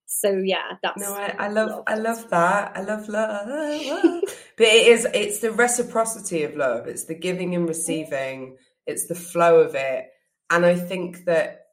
[0.08, 2.76] So yeah, that's no, I, I love, love, I love that.
[2.76, 3.46] I love love,
[4.56, 6.86] but it is, it's the reciprocity of love.
[6.86, 7.68] It's the giving and mm.
[7.68, 8.56] receiving.
[8.86, 10.06] It's the flow of it,
[10.50, 11.66] and I think that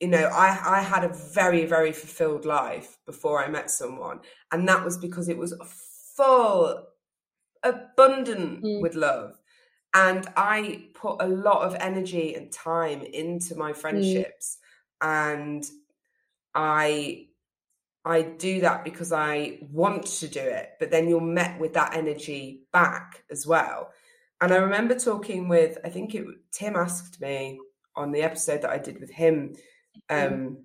[0.00, 4.20] you know I I had a very very fulfilled life before I met someone,
[4.52, 5.54] and that was because it was
[6.16, 6.86] full,
[7.62, 8.80] abundant mm.
[8.80, 9.38] with love.
[9.96, 13.76] And I put a lot of energy and time into my mm.
[13.76, 14.58] friendships,
[15.02, 15.06] mm.
[15.06, 15.64] and
[16.54, 17.28] I
[18.04, 21.96] I do that because I want to do it, but then you're met with that
[21.96, 23.90] energy back as well.
[24.40, 27.60] And I remember talking with, I think it Tim asked me
[27.96, 29.54] on the episode that I did with him,
[30.10, 30.34] mm-hmm.
[30.34, 30.58] um,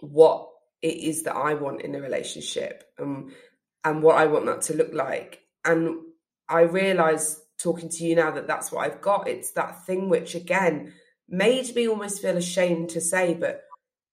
[0.00, 0.48] what
[0.82, 3.32] it is that I want in a relationship um,
[3.84, 5.40] and what I want that to look like.
[5.64, 5.98] And
[6.48, 9.28] I realise talking to you now that that's what I've got.
[9.28, 10.92] It's that thing which, again,
[11.28, 13.62] made me almost feel ashamed to say, but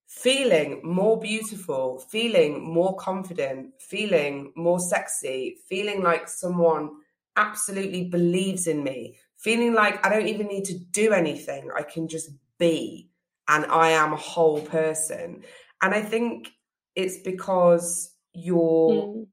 [0.08, 6.90] feeling more beautiful, feeling more confident, feeling more sexy, feeling like someone
[7.36, 11.70] absolutely believes in me, feeling like I don't even need to do anything.
[11.76, 13.10] I can just be,
[13.48, 15.44] and I am a whole person.
[15.82, 16.50] And I think
[16.96, 18.92] it's because you're.
[18.92, 19.28] Mm.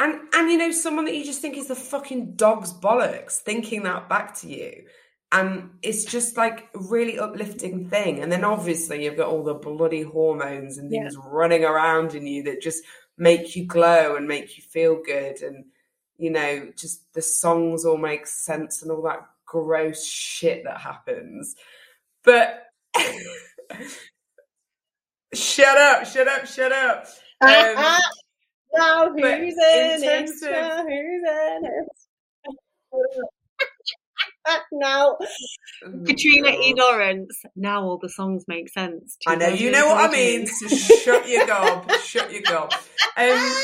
[0.00, 3.84] And and you know someone that you just think is the fucking dog's bollocks thinking
[3.84, 4.86] that back to you,
[5.30, 8.20] and it's just like a really uplifting thing.
[8.20, 11.28] And then obviously you've got all the bloody hormones and things yeah.
[11.30, 12.82] running around in you that just
[13.18, 15.42] make you glow and make you feel good.
[15.42, 15.64] And
[16.16, 21.54] you know, just the songs all make sense and all that gross shit that happens.
[22.24, 22.66] But
[25.34, 27.06] shut up, shut up, shut up.
[27.40, 27.98] Um,
[28.72, 30.22] now who's in, in it?
[30.22, 30.86] Of...
[30.86, 31.88] Who's in it?
[34.72, 35.26] now, oh,
[36.06, 36.60] Katrina God.
[36.60, 36.74] E.
[36.76, 37.42] Lawrence.
[37.56, 39.16] Now all the songs make sense.
[39.26, 40.46] I know you know what I mean.
[40.46, 41.90] So shut your gob.
[42.02, 42.72] shut your gob.
[43.16, 43.54] Um,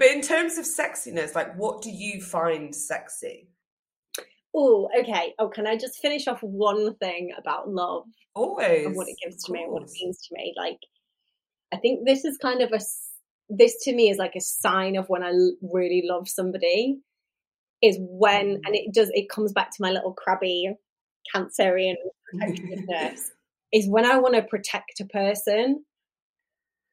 [0.00, 3.50] but in terms of sexiness, like, what do you find sexy?
[4.56, 5.34] Oh, okay.
[5.38, 8.06] Oh, can I just finish off one thing about love?
[8.34, 8.86] Always.
[8.86, 10.54] And what it gives to me and what it means to me.
[10.56, 10.78] Like,
[11.70, 12.80] I think this is kind of a,
[13.50, 17.00] this to me is like a sign of when I really love somebody
[17.82, 18.60] is when, mm.
[18.64, 20.72] and it does, it comes back to my little crabby
[21.34, 21.96] Cancerian
[22.30, 23.32] protectiveness,
[23.72, 25.84] is when I want to protect a person.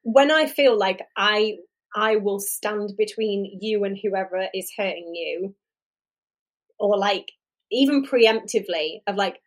[0.04, 1.56] When I feel like I,
[1.95, 5.56] I will stand between you and whoever is hurting you,
[6.80, 7.32] or like
[7.71, 9.39] even preemptively of like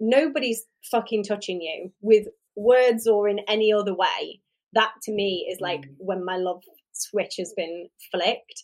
[0.00, 4.40] nobody's fucking touching you with words or in any other way
[4.74, 5.94] that to me is like mm.
[5.98, 8.62] when my love switch has been flicked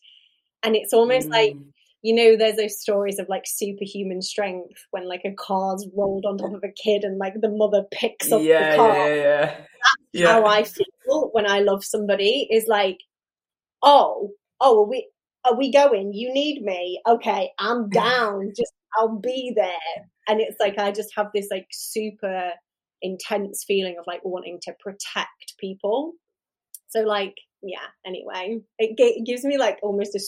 [0.63, 1.33] and it's almost mm.
[1.33, 1.57] like
[2.09, 6.39] you know there's those stories of like superhuman strength when like a car's rolled on
[6.39, 9.47] top of a kid and like the mother picks up yeah, the car yeah, yeah.
[9.47, 9.67] that's
[10.13, 10.33] yeah.
[10.33, 12.99] how i feel when i love somebody is like
[13.83, 15.09] oh oh are we
[15.45, 20.09] are we going you need me okay i'm down just I'll be there.
[20.27, 22.53] And it's like I just have this like super
[23.01, 26.13] intense feeling of like wanting to protect people.
[26.89, 30.21] So like yeah, anyway, it, it gives me like almost a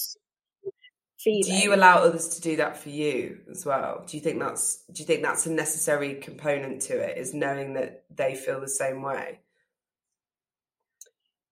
[1.22, 1.42] feeling.
[1.42, 4.04] Do you allow others to do that for you as well?
[4.06, 7.74] Do you think that's do you think that's a necessary component to it is knowing
[7.74, 9.40] that they feel the same way?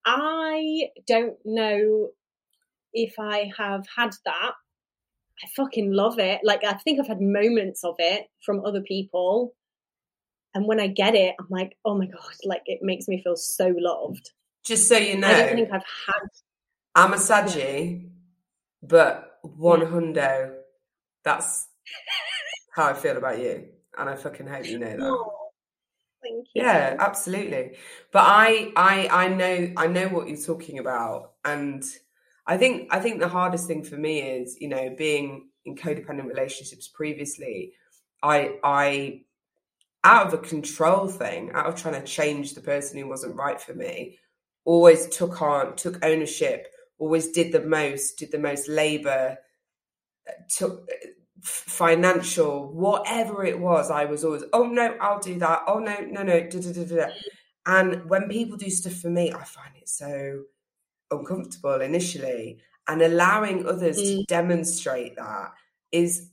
[0.04, 2.08] I don't know
[2.92, 4.52] if I have had that
[5.42, 6.40] I fucking love it.
[6.42, 9.54] Like I think I've had moments of it from other people.
[10.54, 13.36] And when I get it, I'm like, oh my God, like it makes me feel
[13.36, 14.30] so loved.
[14.64, 16.28] Just so you know, I don't think I've had
[16.94, 17.60] I'm a Saggy,
[18.02, 18.08] yeah.
[18.82, 20.54] but one hundo,
[21.24, 21.68] that's
[22.74, 23.68] how I feel about you.
[23.96, 25.00] And I fucking hope you know that.
[25.00, 25.32] Oh,
[26.22, 26.62] thank you.
[26.62, 27.76] Yeah, absolutely.
[28.12, 31.84] But I I I know I know what you're talking about and
[32.46, 36.26] I think I think the hardest thing for me is, you know, being in codependent
[36.26, 37.74] relationships previously,
[38.22, 39.22] I I
[40.02, 43.60] out of a control thing, out of trying to change the person who wasn't right
[43.60, 44.18] for me,
[44.64, 49.38] always took on took ownership, always did the most, did the most labor,
[50.48, 50.88] took
[51.42, 55.62] financial, whatever it was, I was always, oh no, I'll do that.
[55.66, 57.06] Oh no, no, no, da, da, da.
[57.66, 60.44] And when people do stuff for me, I find it so
[61.10, 62.58] uncomfortable initially
[62.88, 64.18] and allowing others mm.
[64.18, 65.52] to demonstrate that
[65.92, 66.30] is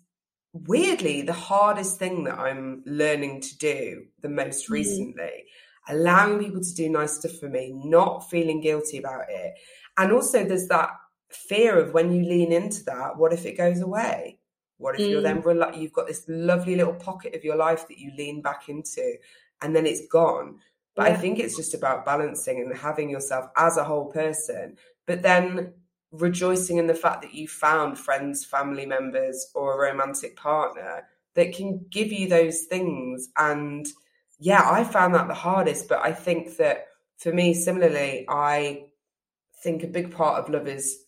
[0.54, 4.72] weirdly the hardest thing that I'm learning to do the most mm.
[4.72, 5.46] recently.
[5.88, 9.54] Allowing people to do nice stuff for me, not feeling guilty about it.
[9.98, 10.92] And also, there's that
[11.30, 14.40] fear of when you lean into that, what if it goes away?
[14.78, 15.10] What if mm.
[15.10, 15.78] you're then mm.
[15.80, 19.16] you've got this lovely little pocket of your life that you lean back into
[19.62, 20.60] and then it's gone?
[20.96, 21.14] But yeah.
[21.14, 25.74] I think it's just about balancing and having yourself as a whole person, but then
[26.12, 31.06] rejoicing in the fact that you found friends, family members, or a romantic partner
[31.36, 33.30] that can give you those things.
[33.38, 33.86] And
[34.40, 35.90] yeah, I found that the hardest.
[35.90, 38.86] But I think that for me, similarly, I
[39.66, 41.00] think a big part of love is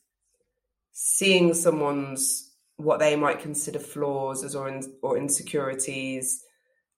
[0.91, 6.43] seeing someone's what they might consider flaws as or, in, or insecurities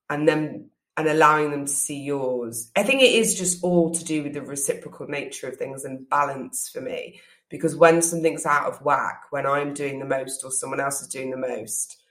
[0.09, 2.71] and then and allowing them to see yours.
[2.75, 6.09] I think it is just all to do with the reciprocal nature of things and
[6.09, 7.21] balance for me.
[7.49, 11.07] Because when something's out of whack, when I'm doing the most or someone else is
[11.07, 12.01] doing the most,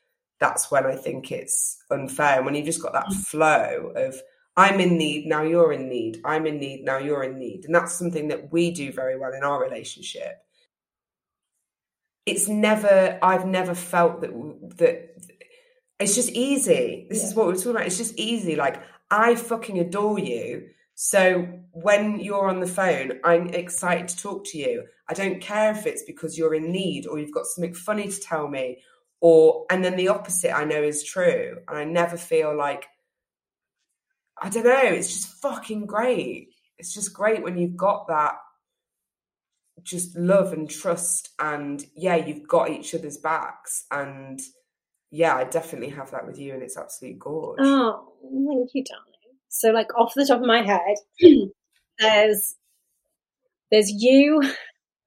[0.41, 2.37] that's when I think it's unfair.
[2.37, 3.17] And when you've just got that mm.
[3.27, 4.21] flow of,
[4.59, 7.65] I'm in need, now you're in need, I'm in need, now you're in need.
[7.65, 10.43] And that's something that we do very well in our relationship.
[12.27, 14.33] It's never, I've never felt that,
[14.79, 15.15] that
[16.01, 17.07] it's just easy.
[17.09, 17.29] This yeah.
[17.29, 17.87] is what we're talking about.
[17.87, 18.57] It's just easy.
[18.57, 20.71] Like, I fucking adore you.
[20.97, 24.87] So when you're on the phone, I'm excited to talk to you.
[25.09, 28.21] I don't care if it's because you're in need or you've got something funny to
[28.21, 28.79] tell me,
[29.21, 31.59] or and then the opposite I know is true.
[31.69, 32.87] And I never feel like
[34.41, 36.49] I don't know, it's just fucking great.
[36.79, 38.35] It's just great when you've got that
[39.83, 44.41] just love and trust and yeah, you've got each other's backs and
[45.11, 47.67] yeah, I definitely have that with you, and it's absolutely gorgeous.
[47.67, 49.39] Oh, thank you, darling.
[49.49, 50.97] So, like off the top of my head,
[51.99, 52.57] there's
[53.71, 54.43] there's you,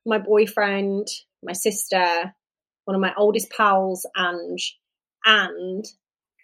[0.06, 1.08] my boyfriend,
[1.44, 2.34] my sister,
[2.86, 4.80] one of my oldest pals, Ange,
[5.26, 5.86] and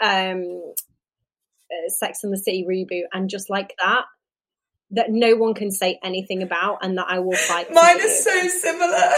[0.02, 0.74] um,
[1.72, 4.06] uh, Sex and the City reboot, and just like that,
[4.92, 7.74] that no one can say anything about, and that I will fight.
[7.74, 8.98] Mine is so similar.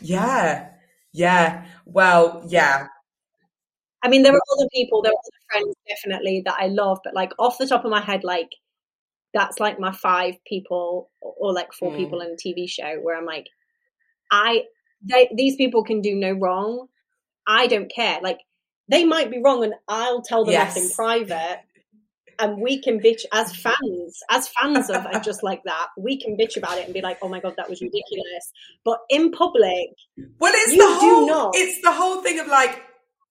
[0.00, 0.68] yeah,
[1.12, 1.66] Yeah.
[1.86, 2.88] Well, yeah.
[4.02, 7.14] I mean, there are other people, there are other friends definitely that I love, but
[7.14, 8.50] like off the top of my head, like
[9.32, 11.96] that's like my five people or like four mm.
[11.96, 13.46] people in a TV show where I'm like,
[14.30, 14.64] I,
[15.02, 16.88] they, these people can do no wrong.
[17.46, 18.18] I don't care.
[18.22, 18.40] Like
[18.88, 20.76] they might be wrong and I'll tell them yes.
[20.76, 21.60] off in private
[22.38, 26.36] and we can bitch as fans, as fans of and just like that, we can
[26.36, 28.52] bitch about it and be like, "Oh my god, that was ridiculous."
[28.84, 29.90] But in public,
[30.38, 31.52] well, it's the whole, not.
[31.54, 32.82] It's the whole thing of like,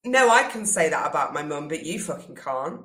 [0.03, 2.81] no, I can say that about my mum, but you fucking can't.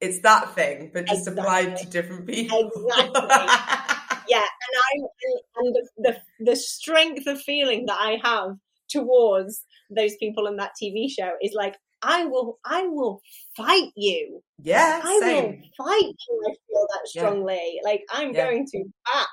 [0.00, 1.42] It's that thing, but just exactly.
[1.42, 2.70] applied to different people.
[2.76, 3.20] Exactly.
[4.28, 8.56] yeah, and I and the, the the strength of feeling that I have
[8.88, 13.20] towards those people in that TV show is like I will I will
[13.56, 14.42] fight you.
[14.62, 15.44] Yeah, I same.
[15.44, 16.42] will fight you.
[16.46, 17.80] I feel that strongly.
[17.82, 17.90] Yeah.
[17.90, 18.44] Like I'm yeah.
[18.44, 19.26] going to bat.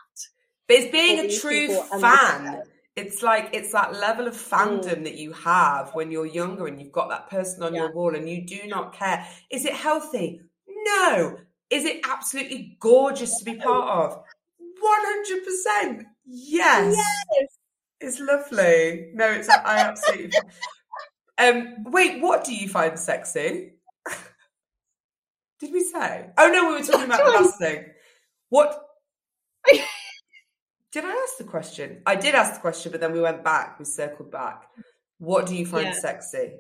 [0.68, 1.68] But it's being a true
[2.00, 2.64] fan.
[2.96, 5.04] It's like it's that level of fandom mm.
[5.04, 7.82] that you have when you're younger and you've got that person on yeah.
[7.82, 9.28] your wall and you do not care.
[9.52, 10.42] Is it healthy?
[10.68, 11.38] No.
[11.70, 14.24] Is it absolutely gorgeous to be part of?
[14.58, 16.08] One hundred percent.
[16.26, 16.96] Yes.
[16.96, 17.50] Yes.
[18.00, 19.12] It's lovely.
[19.14, 20.32] No, it's I absolutely
[21.38, 23.74] um, wait, what do you find sexy?
[25.60, 26.30] Did we say?
[26.38, 27.86] Oh no, we were talking about the last thing.
[28.50, 28.82] What?
[30.92, 32.02] did I ask the question?
[32.06, 33.80] I did ask the question, but then we went back.
[33.80, 34.64] We circled back.
[35.18, 35.94] What do you find yeah.
[35.94, 36.54] sexy?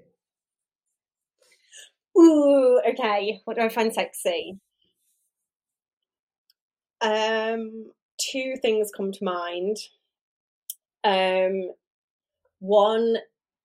[2.18, 3.42] Ooh, okay.
[3.46, 4.60] What do I find sexy?
[7.02, 9.78] Um, two things come to mind.
[11.04, 11.72] Um,
[12.60, 13.18] one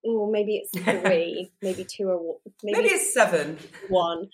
[0.07, 0.71] oh, maybe it's
[1.03, 3.59] three, maybe two or maybe, maybe it's seven.
[3.89, 4.29] One.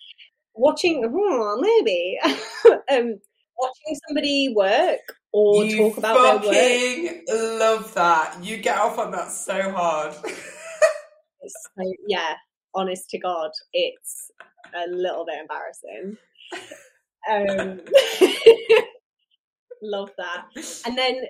[0.55, 2.19] Watching, oh, maybe.
[2.91, 3.21] um,
[3.59, 5.01] watching somebody work
[5.33, 7.61] or you talk about their work.
[7.61, 8.39] love that.
[8.43, 10.15] You get off on that so hard.
[10.25, 12.35] so, yeah,
[12.75, 14.31] honest to God, it's
[14.75, 16.17] a little bit embarrassing.
[17.31, 17.81] Um,
[19.83, 20.47] love that.
[20.87, 21.23] And then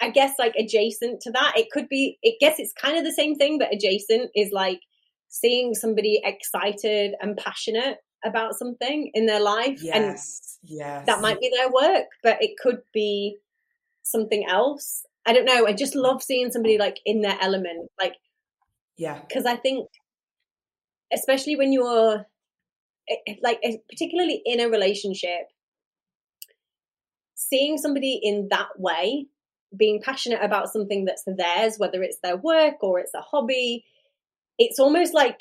[0.00, 3.12] I guess like adjacent to that, it could be, it guess it's kind of the
[3.12, 4.80] same thing, but adjacent is like
[5.28, 9.82] seeing somebody excited and passionate about something in their life.
[9.82, 10.58] Yes.
[10.62, 11.06] And yes.
[11.06, 13.38] that might be their work, but it could be
[14.02, 15.04] something else.
[15.26, 15.66] I don't know.
[15.66, 17.90] I just love seeing somebody like in their element.
[17.98, 18.14] Like,
[18.96, 19.20] yeah.
[19.26, 19.88] Because I think,
[21.12, 22.26] especially when you're
[23.42, 25.48] like, particularly in a relationship,
[27.34, 29.26] seeing somebody in that way
[29.76, 33.84] being passionate about something that's theirs, whether it's their work or it's a hobby,
[34.58, 35.40] it's almost like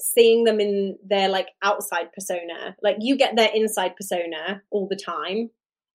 [0.00, 2.76] seeing them in their like outside persona.
[2.82, 5.50] Like you get their inside persona all the time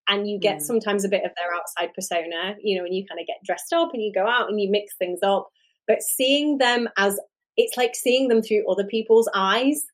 [0.07, 0.61] and you get mm.
[0.61, 3.74] sometimes a bit of their outside persona, you know, and you kind of get dressed
[3.74, 5.49] up and you go out and you mix things up.
[5.88, 7.20] But seeing them as
[7.57, 9.86] it's like seeing them through other people's eyes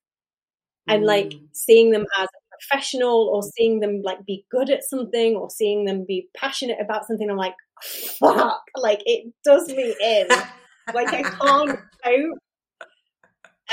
[0.87, 1.07] and mm.
[1.07, 2.27] like seeing them as
[2.69, 7.05] professional or seeing them like be good at something or seeing them be passionate about
[7.05, 8.61] something i'm like fuck.
[8.75, 10.27] Like it does me in.
[10.93, 12.37] Like i can't cope.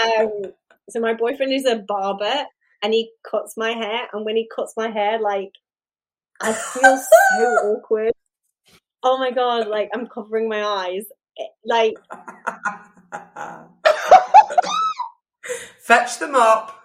[0.01, 0.53] Um
[0.91, 2.45] so my boyfriend is a barber
[2.83, 5.51] and he cuts my hair and when he cuts my hair like
[6.41, 8.13] i feel so awkward.
[9.03, 11.05] Oh my god like i'm covering my eyes.
[11.65, 11.95] Like
[15.81, 16.78] fetch them up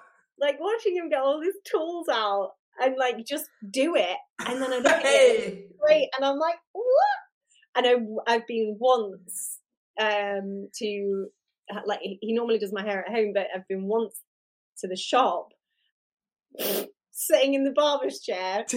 [0.44, 4.74] like watching him get all these tools out and like just do it, and then
[4.74, 5.68] I look hey.
[5.80, 6.86] great, and I'm like, what?
[7.76, 7.88] And
[8.28, 9.60] I, I've been once
[10.00, 11.28] um to
[11.86, 14.22] like he normally does my hair at home, but I've been once
[14.80, 15.50] to the shop,
[17.12, 18.66] sitting in the barber's chair.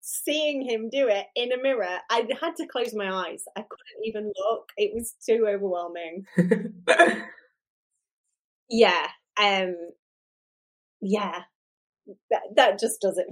[0.00, 3.44] seeing him do it in a mirror, I had to close my eyes.
[3.54, 4.70] I couldn't even look.
[4.78, 6.24] It was too overwhelming.
[8.70, 9.08] yeah.
[9.38, 9.76] Um
[11.00, 11.42] yeah,
[12.30, 13.26] that, that just does it.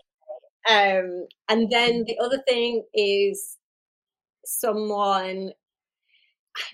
[0.69, 3.57] Um, and then the other thing is
[4.45, 5.53] someone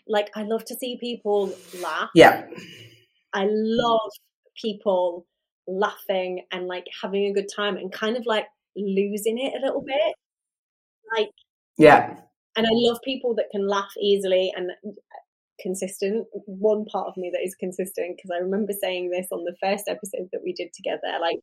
[0.06, 2.10] like I love to see people laugh.
[2.14, 2.46] Yeah.
[3.34, 4.10] I love
[4.60, 5.26] people
[5.66, 9.82] laughing and like having a good time and kind of like losing it a little
[9.82, 10.14] bit.
[11.16, 11.30] Like
[11.78, 12.16] Yeah.
[12.56, 14.70] And I love people that can laugh easily and
[15.60, 16.26] consistent.
[16.46, 19.84] One part of me that is consistent because I remember saying this on the first
[19.88, 21.38] episode that we did together, like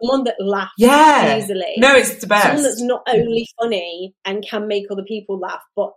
[0.00, 1.38] someone that laughs yeah.
[1.38, 1.74] easily.
[1.78, 2.46] No, it's the best.
[2.46, 5.92] Someone that's not only funny and can make other people laugh, but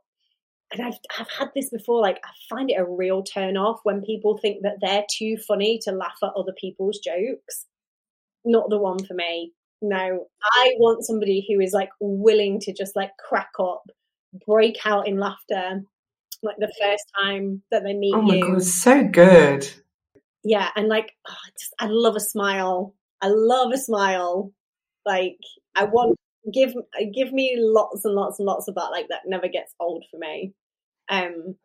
[0.72, 2.02] and I've I've had this before.
[2.02, 5.80] Like I find it a real turn off when people think that they're too funny
[5.84, 7.66] to laugh at other people's jokes.
[8.46, 9.54] Not the one for me.
[9.82, 13.84] No, I want somebody who is like willing to just like crack up,
[14.46, 15.82] break out in laughter,
[16.44, 18.54] like the first time that they meet Oh my you.
[18.54, 19.72] god, so good.
[20.44, 22.96] Yeah, and like oh, I just I love a smile.
[23.22, 24.52] I love a smile.
[25.06, 25.38] Like
[25.76, 26.18] I want
[26.52, 26.74] give
[27.14, 28.92] give me lots and lots and lots of that.
[28.92, 30.54] Like that never gets old for me.
[31.10, 31.56] Um,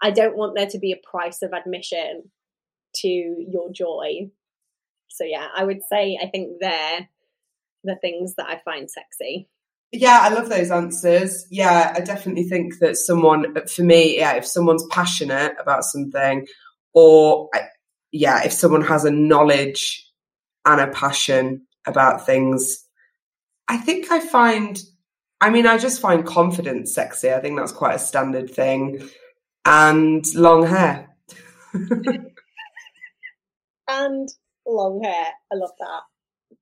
[0.00, 2.30] I don't want there to be a price of admission
[2.96, 4.30] to your joy.
[5.08, 7.08] So yeah, I would say I think they're
[7.84, 9.48] the things that I find sexy.
[9.96, 11.46] Yeah, I love those answers.
[11.52, 16.48] Yeah, I definitely think that someone, for me, yeah, if someone's passionate about something,
[16.94, 17.48] or
[18.10, 20.04] yeah, if someone has a knowledge
[20.64, 22.84] and a passion about things,
[23.68, 24.82] I think I find,
[25.40, 27.32] I mean, I just find confidence sexy.
[27.32, 29.08] I think that's quite a standard thing.
[29.64, 31.08] And long hair.
[33.88, 34.28] and
[34.66, 35.26] long hair.
[35.52, 35.70] I love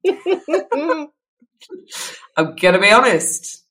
[0.04, 1.08] that.
[2.36, 3.64] I'm gonna be honest.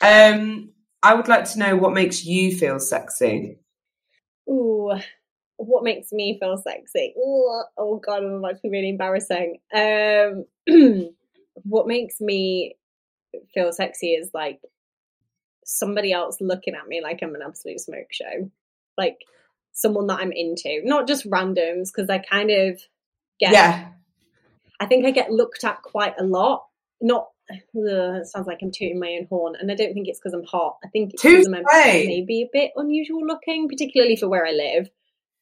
[0.00, 0.70] Um,
[1.02, 3.58] I would like to know what makes you feel sexy.
[4.48, 4.92] Ooh,
[5.56, 7.14] what makes me feel sexy?
[7.16, 9.58] Ooh, oh god, I'm about to be really embarrassing.
[9.74, 10.44] Um,
[11.62, 12.76] what makes me
[13.54, 14.60] feel sexy is like
[15.64, 18.50] somebody else looking at me like I'm an absolute smoke show,
[18.98, 19.18] like
[19.72, 22.80] someone that I'm into, not just randoms, because I kind of
[23.38, 23.52] get.
[23.52, 23.88] Yeah,
[24.80, 26.64] I think I get looked at quite a lot.
[27.00, 30.32] Not it sounds like I'm tooting my own horn, and I don't think it's because
[30.32, 30.78] I'm hot.
[30.84, 34.88] I think it's because I'm maybe a bit unusual looking, particularly for where I live.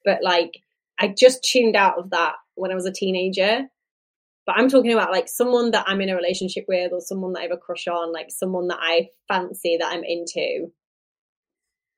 [0.05, 0.62] But like,
[0.98, 3.68] I just tuned out of that when I was a teenager.
[4.46, 7.40] But I'm talking about like someone that I'm in a relationship with, or someone that
[7.40, 10.72] I have a crush on, like someone that I fancy that I'm into,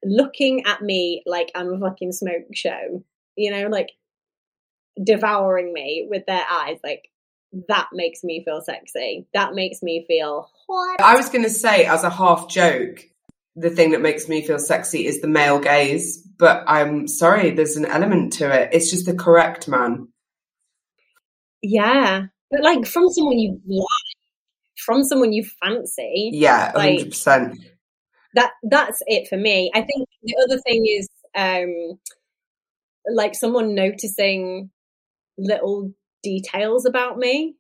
[0.04, 3.04] looking at me like I'm a fucking smoke show.
[3.36, 3.92] You know, like
[5.02, 7.08] devouring me with their eyes, like
[7.68, 9.26] that makes me feel sexy.
[9.34, 11.00] That makes me feel hot.
[11.00, 13.00] I was going to say, as a half joke,
[13.56, 16.18] the thing that makes me feel sexy is the male gaze.
[16.38, 18.70] But I'm sorry, there's an element to it.
[18.72, 20.08] It's just the correct man.
[21.62, 23.86] Yeah, but like from someone you like,
[24.84, 26.30] from someone you fancy.
[26.32, 27.56] Yeah, Like- 100%.
[28.34, 29.70] That that's it for me.
[29.74, 31.98] I think the other thing is um
[33.14, 34.70] like someone noticing
[35.36, 35.92] little
[36.22, 37.56] details about me.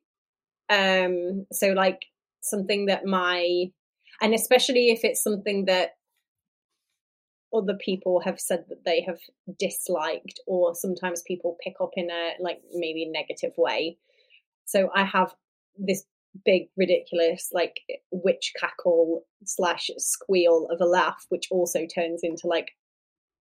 [0.68, 2.00] Um so like
[2.40, 3.66] something that my
[4.20, 5.90] and especially if it's something that
[7.54, 9.18] other people have said that they have
[9.58, 13.98] disliked or sometimes people pick up in a like maybe negative way
[14.64, 15.34] so i have
[15.76, 16.04] this
[16.44, 22.70] big ridiculous like witch cackle slash squeal of a laugh which also turns into like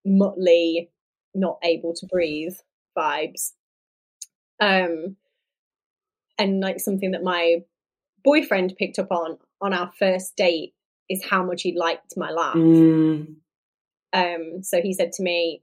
[0.05, 0.89] Muttley
[1.34, 2.55] not able to breathe
[2.97, 3.51] vibes
[4.62, 5.18] um
[6.38, 7.57] and like something that my
[8.24, 10.74] boyfriend picked up on on our first date
[11.09, 13.36] is how much he liked my laugh Mm,
[14.14, 15.62] um, so he said to me,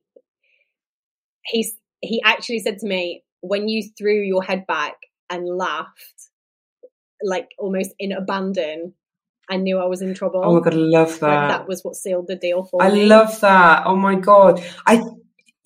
[1.45, 4.95] he's he actually said to me, when you threw your head back
[5.31, 6.31] and laughed,
[7.23, 8.95] like almost in abandon,
[9.51, 10.43] I knew I was in trouble.
[10.45, 11.49] oh my God, I love Like, that.
[11.49, 13.07] that was what sealed the deal for I me.
[13.07, 13.83] love that.
[13.87, 14.63] Oh my god.
[14.87, 15.03] I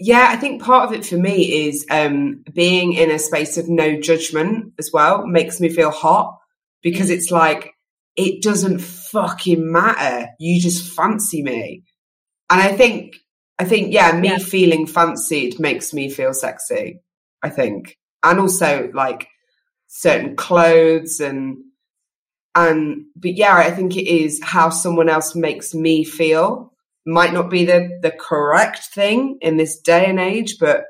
[0.03, 3.69] yeah, I think part of it for me is um being in a space of
[3.69, 6.39] no judgment as well makes me feel hot
[6.83, 7.73] because it's like
[8.17, 10.29] it doesn't fucking matter.
[10.39, 11.85] You just fancy me.
[12.51, 13.17] And I think
[13.59, 14.39] I think yeah, me Yeah.
[14.39, 17.01] feeling fancied makes me feel sexy,
[17.43, 17.97] I think.
[18.23, 19.29] And also like
[19.89, 21.59] certain clothes and
[22.55, 26.72] and but yeah, I think it is how someone else makes me feel
[27.07, 30.85] might not be the the correct thing in this day and age, but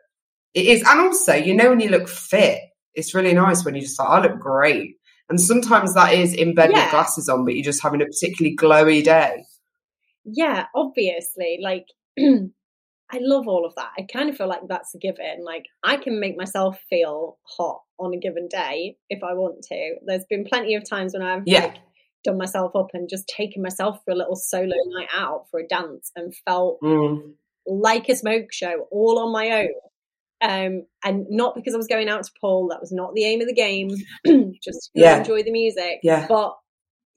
[0.54, 0.82] it is.
[0.86, 2.60] And also, you know, when you look fit,
[2.94, 4.96] it's really nice when you just like, I look great.
[5.28, 8.54] And sometimes that is in bed with glasses on, but you're just having a particularly
[8.56, 9.44] glowy day.
[10.24, 11.58] Yeah, obviously.
[11.62, 11.86] Like
[12.18, 13.90] I love all of that.
[13.98, 15.44] I kind of feel like that's a given.
[15.44, 19.94] Like I can make myself feel hot on a given day if I want to.
[20.06, 21.60] There's been plenty of times when I've Yeah.
[21.66, 21.76] like
[22.24, 25.66] done myself up and just taken myself for a little solo night out for a
[25.66, 27.34] dance and felt Mm.
[27.66, 29.68] like a smoke show all on my own.
[30.40, 33.40] Um, and not because I was going out to pull, that was not the aim
[33.40, 33.90] of the game,
[34.62, 35.18] just Yeah.
[35.18, 36.00] enjoy the music.
[36.02, 36.26] Yeah.
[36.28, 36.56] But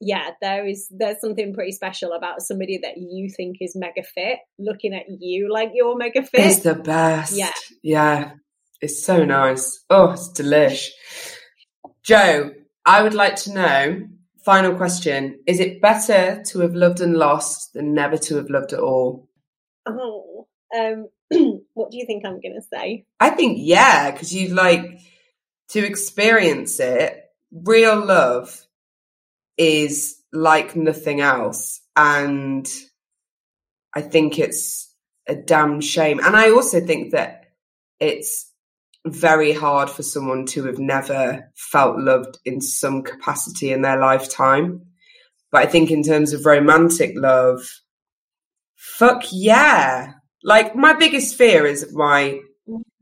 [0.00, 4.38] yeah, there is there's something pretty special about somebody that you think is mega fit,
[4.58, 6.44] looking at you like you're mega fit.
[6.46, 7.32] It's the best.
[7.36, 7.50] Yeah.
[7.82, 8.32] Yeah.
[8.80, 9.82] It's so nice.
[9.90, 10.90] Oh, it's delish.
[12.04, 12.52] Joe,
[12.84, 14.06] I would like to know,
[14.46, 18.72] final question, is it better to have loved and lost than never to have loved
[18.72, 19.28] at all?
[19.86, 21.08] Oh, um,
[21.74, 23.06] what do you think I'm gonna say?
[23.18, 25.00] I think yeah, because you'd like
[25.70, 27.24] to experience it.
[27.50, 28.64] Real love
[29.56, 32.68] is like nothing else, and
[33.92, 34.94] I think it's
[35.26, 36.20] a damn shame.
[36.20, 37.46] And I also think that
[37.98, 38.48] it's
[39.12, 44.82] very hard for someone to have never felt loved in some capacity in their lifetime.
[45.50, 47.60] But I think in terms of romantic love,
[48.74, 50.14] fuck yeah.
[50.42, 52.40] Like my biggest fear is my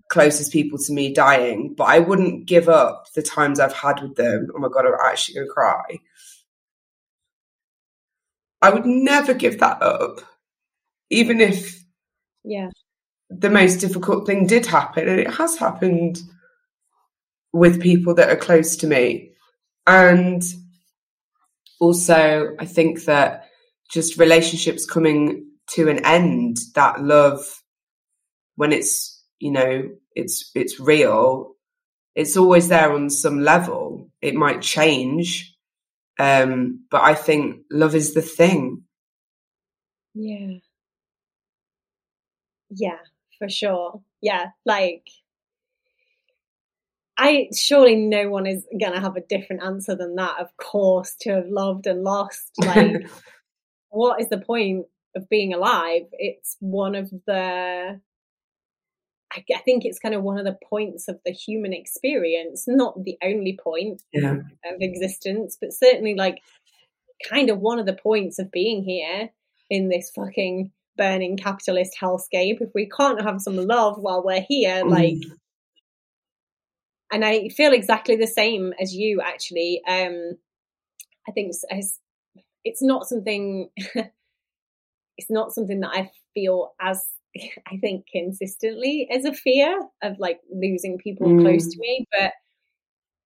[0.09, 4.17] closest people to me dying, but I wouldn't give up the times I've had with
[4.17, 4.49] them.
[4.55, 5.83] Oh my god, I'm actually gonna cry.
[8.63, 10.21] I would never give that up.
[11.11, 11.83] Even if
[12.45, 12.71] yeah
[13.31, 16.21] the most difficult thing did happen, and it has happened
[17.53, 19.31] with people that are close to me.
[19.87, 20.43] And
[21.81, 23.49] also, I think that
[23.91, 27.63] just relationships coming to an end, that love,
[28.57, 31.55] when it's, you know, it's, it's real,
[32.15, 34.11] it's always there on some level.
[34.21, 35.57] It might change.
[36.19, 38.85] Um, but I think love is the thing.
[40.15, 40.59] Yeah.
[42.71, 42.99] Yeah
[43.39, 44.01] for sure.
[44.21, 45.07] Yeah, like
[47.17, 50.41] I surely no one is gonna have a different answer than that.
[50.41, 52.51] Of course, to have loved and lost.
[52.59, 53.07] Like,
[53.91, 56.03] what is the point of being alive?
[56.13, 58.01] It's one of the.
[59.37, 63.19] I think it's kind of one of the points of the human experience, not the
[63.21, 64.35] only point yeah.
[64.35, 66.39] of existence, but certainly like
[67.29, 69.31] kind of one of the points of being here
[69.71, 74.83] in this fucking burning capitalist hellscape if we can't have some love while we're here
[74.85, 74.91] mm.
[74.91, 75.17] like
[77.13, 80.33] and i feel exactly the same as you actually um
[81.29, 82.01] i think it's,
[82.65, 83.69] it's not something
[85.17, 87.05] it's not something that i feel as
[87.67, 91.41] i think consistently as a fear of like losing people mm.
[91.41, 92.33] close to me but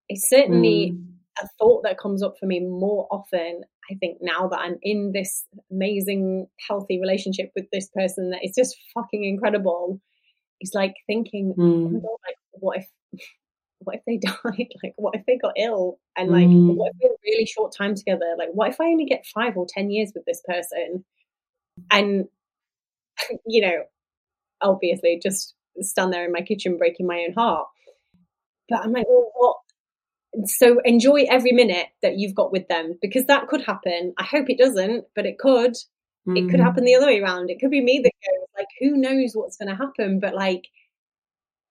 [0.08, 1.04] it's certainly mm.
[1.42, 5.12] a thought that comes up for me more often I think now that I'm in
[5.12, 10.00] this amazing, healthy relationship with this person that is just fucking incredible,
[10.60, 11.62] it's like thinking, mm.
[11.62, 11.98] oh my hmm.
[11.98, 12.88] god, like what if
[13.80, 14.68] what if they died?
[14.82, 15.98] Like what if they got ill?
[16.16, 16.74] And like mm.
[16.74, 18.34] what if we had a really short time together?
[18.36, 21.04] Like what if I only get five or ten years with this person?
[21.90, 22.26] And
[23.46, 23.84] you know,
[24.60, 27.68] obviously just stand there in my kitchen breaking my own heart.
[28.68, 29.56] But I'm like, well, what
[30.44, 34.14] so enjoy every minute that you've got with them because that could happen.
[34.18, 35.74] I hope it doesn't, but it could.
[36.28, 36.38] Mm.
[36.38, 37.50] It could happen the other way around.
[37.50, 40.20] It could be me that goes like, who knows what's going to happen?
[40.20, 40.68] But like,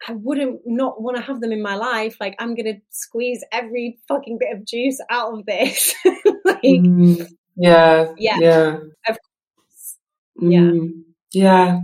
[0.08, 2.18] I wouldn't not want to have them in my life.
[2.20, 5.96] Like, I'm going to squeeze every fucking bit of juice out of this.
[6.46, 7.28] like, mm.
[7.56, 8.78] yeah, yeah, yeah,
[9.08, 9.18] of
[9.56, 9.98] course,
[10.40, 11.04] yeah, mm.
[11.34, 11.80] yeah.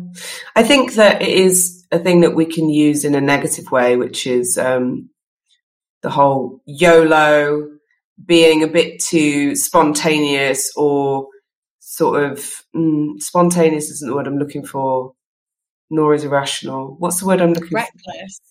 [0.56, 3.96] I think that it is a thing that we can use in a negative way,
[3.96, 5.10] which is um,
[6.04, 7.70] the whole YOLO,
[8.24, 11.28] being a bit too spontaneous or
[11.80, 12.40] sort of
[12.76, 15.14] mm, spontaneous isn't the word I'm looking for,
[15.90, 16.96] nor is irrational.
[17.00, 18.04] What's the word I'm looking reckless.
[18.04, 18.12] for?
[18.12, 18.42] Reckless.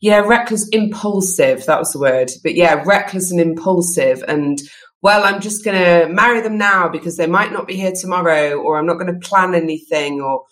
[0.00, 1.66] Yeah, reckless, impulsive.
[1.66, 2.30] That was the word.
[2.42, 4.22] But yeah, reckless and impulsive.
[4.28, 4.58] And
[5.02, 8.54] well, I'm just going to marry them now because they might not be here tomorrow,
[8.54, 10.44] or I'm not going to plan anything, or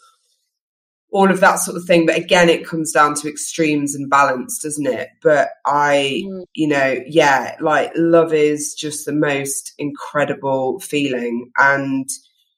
[1.16, 2.04] all of that sort of thing.
[2.04, 5.08] But again, it comes down to extremes and balance, doesn't it?
[5.22, 6.44] But I, mm.
[6.52, 11.52] you know, yeah, like love is just the most incredible feeling.
[11.56, 12.06] And,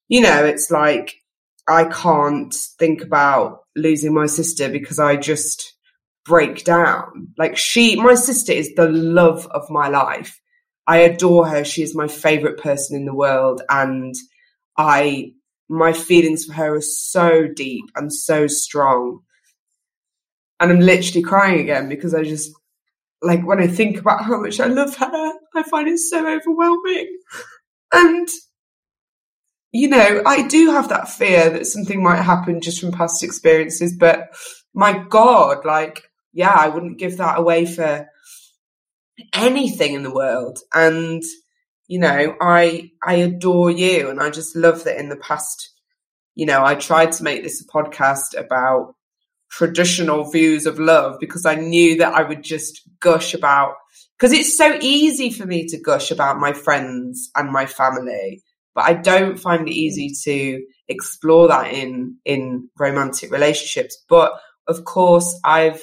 [0.09, 1.23] you know, it's like
[1.69, 5.75] I can't think about losing my sister because I just
[6.25, 7.29] break down.
[7.39, 10.41] Like she, my sister is the love of my life.
[10.85, 11.65] I adore her.
[11.65, 13.63] She is my favorite person in the world.
[13.71, 14.17] And
[14.77, 15.35] I
[15.69, 19.21] my feelings for her are so deep and so strong.
[20.61, 22.53] And I'm literally crying again because I just,
[23.23, 27.19] like, when I think about how much I love her, I find it so overwhelming.
[27.93, 28.29] And,
[29.73, 33.97] you know, I do have that fear that something might happen just from past experiences,
[33.97, 34.35] but
[34.75, 38.09] my God, like, yeah, I wouldn't give that away for
[39.33, 40.59] anything in the world.
[40.75, 41.23] And,
[41.89, 45.71] you know, I I adore you and I just love that in the past,
[46.35, 48.95] you know, I tried to make this a podcast about
[49.51, 53.75] traditional views of love because I knew that I would just gush about
[54.19, 58.43] because it's so easy for me to gush about my friends and my family,
[58.75, 64.05] but I don't find it easy to explore that in in romantic relationships.
[64.11, 64.33] But
[64.67, 65.83] of course, I've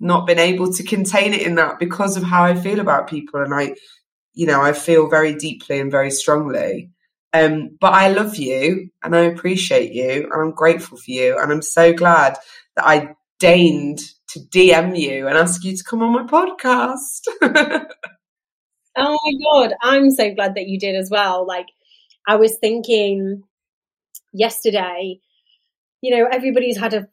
[0.00, 3.40] not been able to contain it in that because of how I feel about people
[3.40, 3.74] and I
[4.34, 6.90] you know, I feel very deeply and very strongly.
[7.32, 11.38] Um, but I love you and I appreciate you and I'm grateful for you.
[11.38, 12.36] And I'm so glad
[12.76, 17.22] that I deigned to DM you and ask you to come on my podcast.
[17.42, 19.74] oh my God.
[19.82, 21.46] I'm so glad that you did as well.
[21.46, 21.66] Like,
[22.26, 23.42] I was thinking
[24.32, 25.18] yesterday,
[26.00, 27.08] you know, everybody's had a,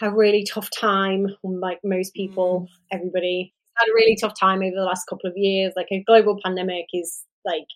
[0.00, 2.96] a really tough time, like most people, mm.
[2.96, 5.72] everybody had a really tough time over the last couple of years.
[5.76, 7.66] Like a global pandemic is like,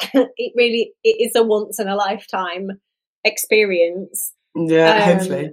[0.14, 2.70] it really, it is a once in a lifetime
[3.24, 4.32] experience.
[4.54, 5.50] Yeah, um, hopefully.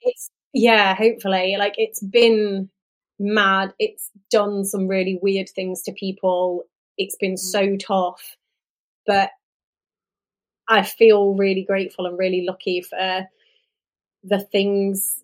[0.00, 1.56] It's, yeah, hopefully.
[1.58, 2.70] Like it's been
[3.18, 3.74] mad.
[3.78, 6.64] It's done some really weird things to people.
[6.96, 7.38] It's been mm.
[7.38, 8.36] so tough.
[9.06, 9.30] But
[10.68, 13.26] I feel really grateful and really lucky for
[14.22, 15.22] the things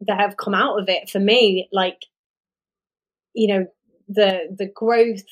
[0.00, 1.68] that have come out of it for me.
[1.72, 1.98] Like,
[3.34, 3.66] you know,
[4.08, 5.22] the the growth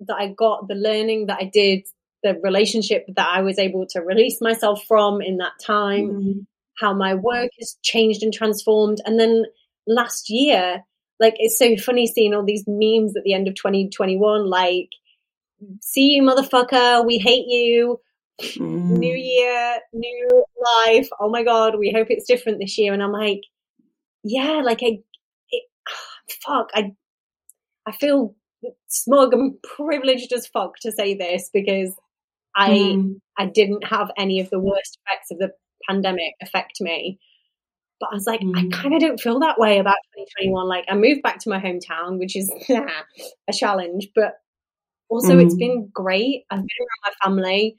[0.00, 1.86] that I got, the learning that I did,
[2.22, 6.40] the relationship that I was able to release myself from in that time, mm-hmm.
[6.78, 8.98] how my work has changed and transformed.
[9.04, 9.44] And then
[9.86, 10.82] last year,
[11.18, 14.90] like it's so funny seeing all these memes at the end of 2021, like,
[15.80, 17.98] see you motherfucker, we hate you,
[18.40, 18.98] Mm.
[18.98, 20.44] New year, new
[20.86, 21.08] life.
[21.18, 22.92] Oh my god, we hope it's different this year.
[22.92, 23.42] And I'm like,
[24.22, 24.98] yeah, like I,
[25.50, 25.62] it,
[26.46, 26.92] fuck, I,
[27.86, 28.34] I feel
[28.88, 31.94] smug and privileged as fuck to say this because
[32.54, 33.20] I, mm.
[33.38, 35.50] I didn't have any of the worst effects of the
[35.88, 37.18] pandemic affect me.
[38.00, 38.56] But I was like, mm.
[38.56, 40.68] I kind of don't feel that way about 2021.
[40.68, 42.50] Like, I moved back to my hometown, which is
[43.48, 44.34] a challenge, but
[45.08, 46.44] also it's been great.
[46.50, 47.78] I've been around my family.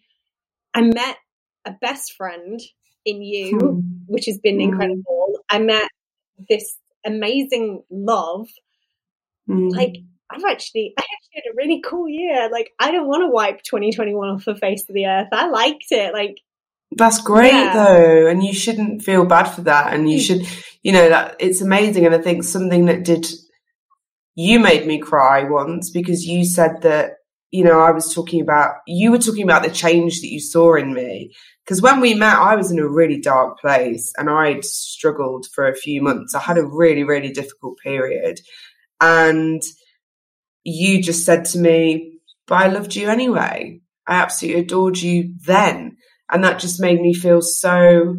[0.74, 1.18] I met
[1.66, 2.60] a best friend
[3.05, 3.80] in you, hmm.
[4.05, 4.70] which has been hmm.
[4.70, 5.39] incredible.
[5.49, 5.89] I met
[6.49, 8.47] this amazing love.
[9.49, 9.71] Mm.
[9.71, 9.97] Like
[10.29, 12.49] I've actually, I actually had a really cool year.
[12.51, 15.29] Like I don't want to wipe 2021 off the face of the earth.
[15.31, 16.13] I liked it.
[16.13, 16.37] Like
[16.91, 17.73] that's great yeah.
[17.73, 19.93] though, and you shouldn't feel bad for that.
[19.93, 20.25] And you mm.
[20.25, 20.41] should,
[20.83, 22.05] you know, that it's amazing.
[22.05, 23.27] And I think something that did
[24.35, 27.17] you made me cry once because you said that
[27.51, 30.75] you know, I was talking about, you were talking about the change that you saw
[30.75, 31.33] in me.
[31.63, 35.67] Because when we met, I was in a really dark place and I'd struggled for
[35.67, 36.33] a few months.
[36.33, 38.39] I had a really, really difficult period.
[38.99, 39.61] And
[40.63, 43.81] you just said to me, but I loved you anyway.
[44.07, 45.97] I absolutely adored you then.
[46.31, 48.17] And that just made me feel so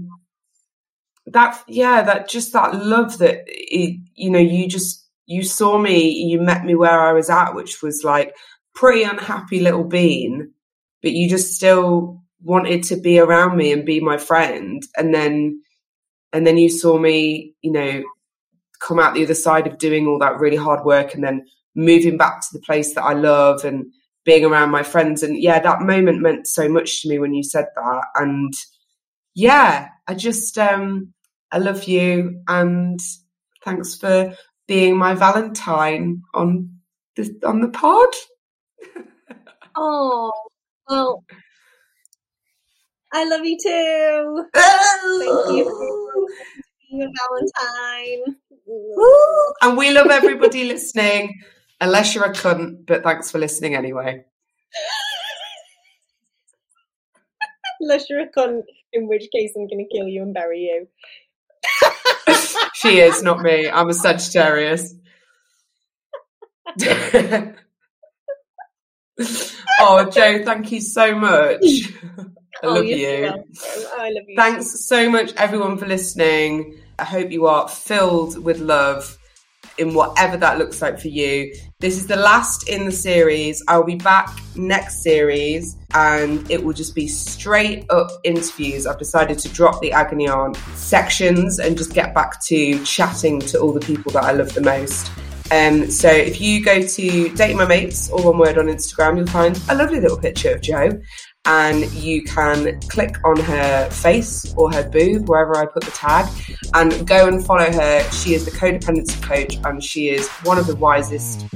[1.27, 6.11] that, yeah, that just that love that, it, you know, you just, you saw me,
[6.11, 8.35] you met me where I was at, which was like
[8.75, 10.53] pretty unhappy little bean,
[11.03, 14.83] but you just still wanted to be around me and be my friend.
[14.97, 15.63] And then,
[16.33, 18.05] and then you saw me, you know,
[18.81, 22.17] come out the other side of doing all that really hard work and then moving
[22.17, 23.87] back to the place that I love and
[24.25, 25.23] being around my friends.
[25.23, 28.05] And yeah, that moment meant so much to me when you said that.
[28.15, 28.53] And
[29.35, 31.13] yeah, I just, um,
[31.51, 33.01] I love you and
[33.65, 34.35] thanks for
[34.67, 36.79] being my Valentine on
[37.17, 38.09] the, on the pod.
[39.81, 40.33] Oh,
[40.89, 41.23] well,
[43.13, 44.45] I love you too.
[44.55, 46.27] Thank you for
[46.91, 48.37] being a Valentine.
[49.69, 51.43] And we love everybody listening,
[51.79, 54.25] unless you're a cunt, but thanks for listening anyway.
[57.81, 58.63] unless you're a cunt,
[58.95, 60.89] in which case I'm going to kill you and bury you.
[62.73, 63.69] she is, not me.
[63.69, 64.95] I'm a Sagittarius
[69.81, 71.61] oh, Joe, thank you so much.
[71.61, 73.27] I oh, love you.
[73.27, 74.35] I love you.
[74.35, 76.81] Thanks so much, everyone, for listening.
[76.99, 79.18] I hope you are filled with love
[79.79, 81.55] in whatever that looks like for you.
[81.81, 83.63] This is the last in the series.
[83.69, 88.87] I'll be back next series and it will just be straight up interviews.
[88.87, 93.61] I've decided to drop the agony aunt sections and just get back to chatting to
[93.61, 95.11] all the people that I love the most.
[95.51, 99.27] Um, so if you go to Date My Mates, or one word on Instagram, you'll
[99.29, 101.01] find a lovely little picture of Jo.
[101.49, 106.29] And you can click on her face or her boob, wherever I put the tag,
[106.75, 108.03] and go and follow her.
[108.13, 111.47] She is the codependency coach, and she is one of the wisest,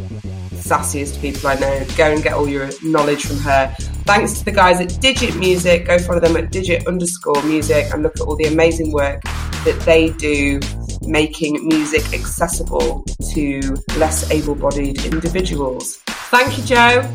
[0.55, 1.85] sassiest people I know.
[1.97, 3.75] Go and get all your knowledge from her.
[4.07, 5.87] Thanks to the guys at Digit Music.
[5.87, 9.79] Go follow them at digit underscore music and look at all the amazing work that
[9.85, 10.59] they do
[11.03, 13.61] making music accessible to
[13.97, 15.97] less able bodied individuals.
[16.07, 17.13] Thank you, Joe.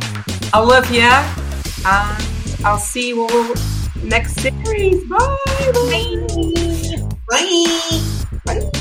[0.54, 1.10] I love you.
[1.86, 3.54] And I'll see you all
[4.04, 5.04] next series.
[5.10, 5.38] Bye.
[5.74, 6.28] Bye.
[7.30, 8.02] Bye.
[8.46, 8.62] Bye.
[8.62, 8.72] Bye.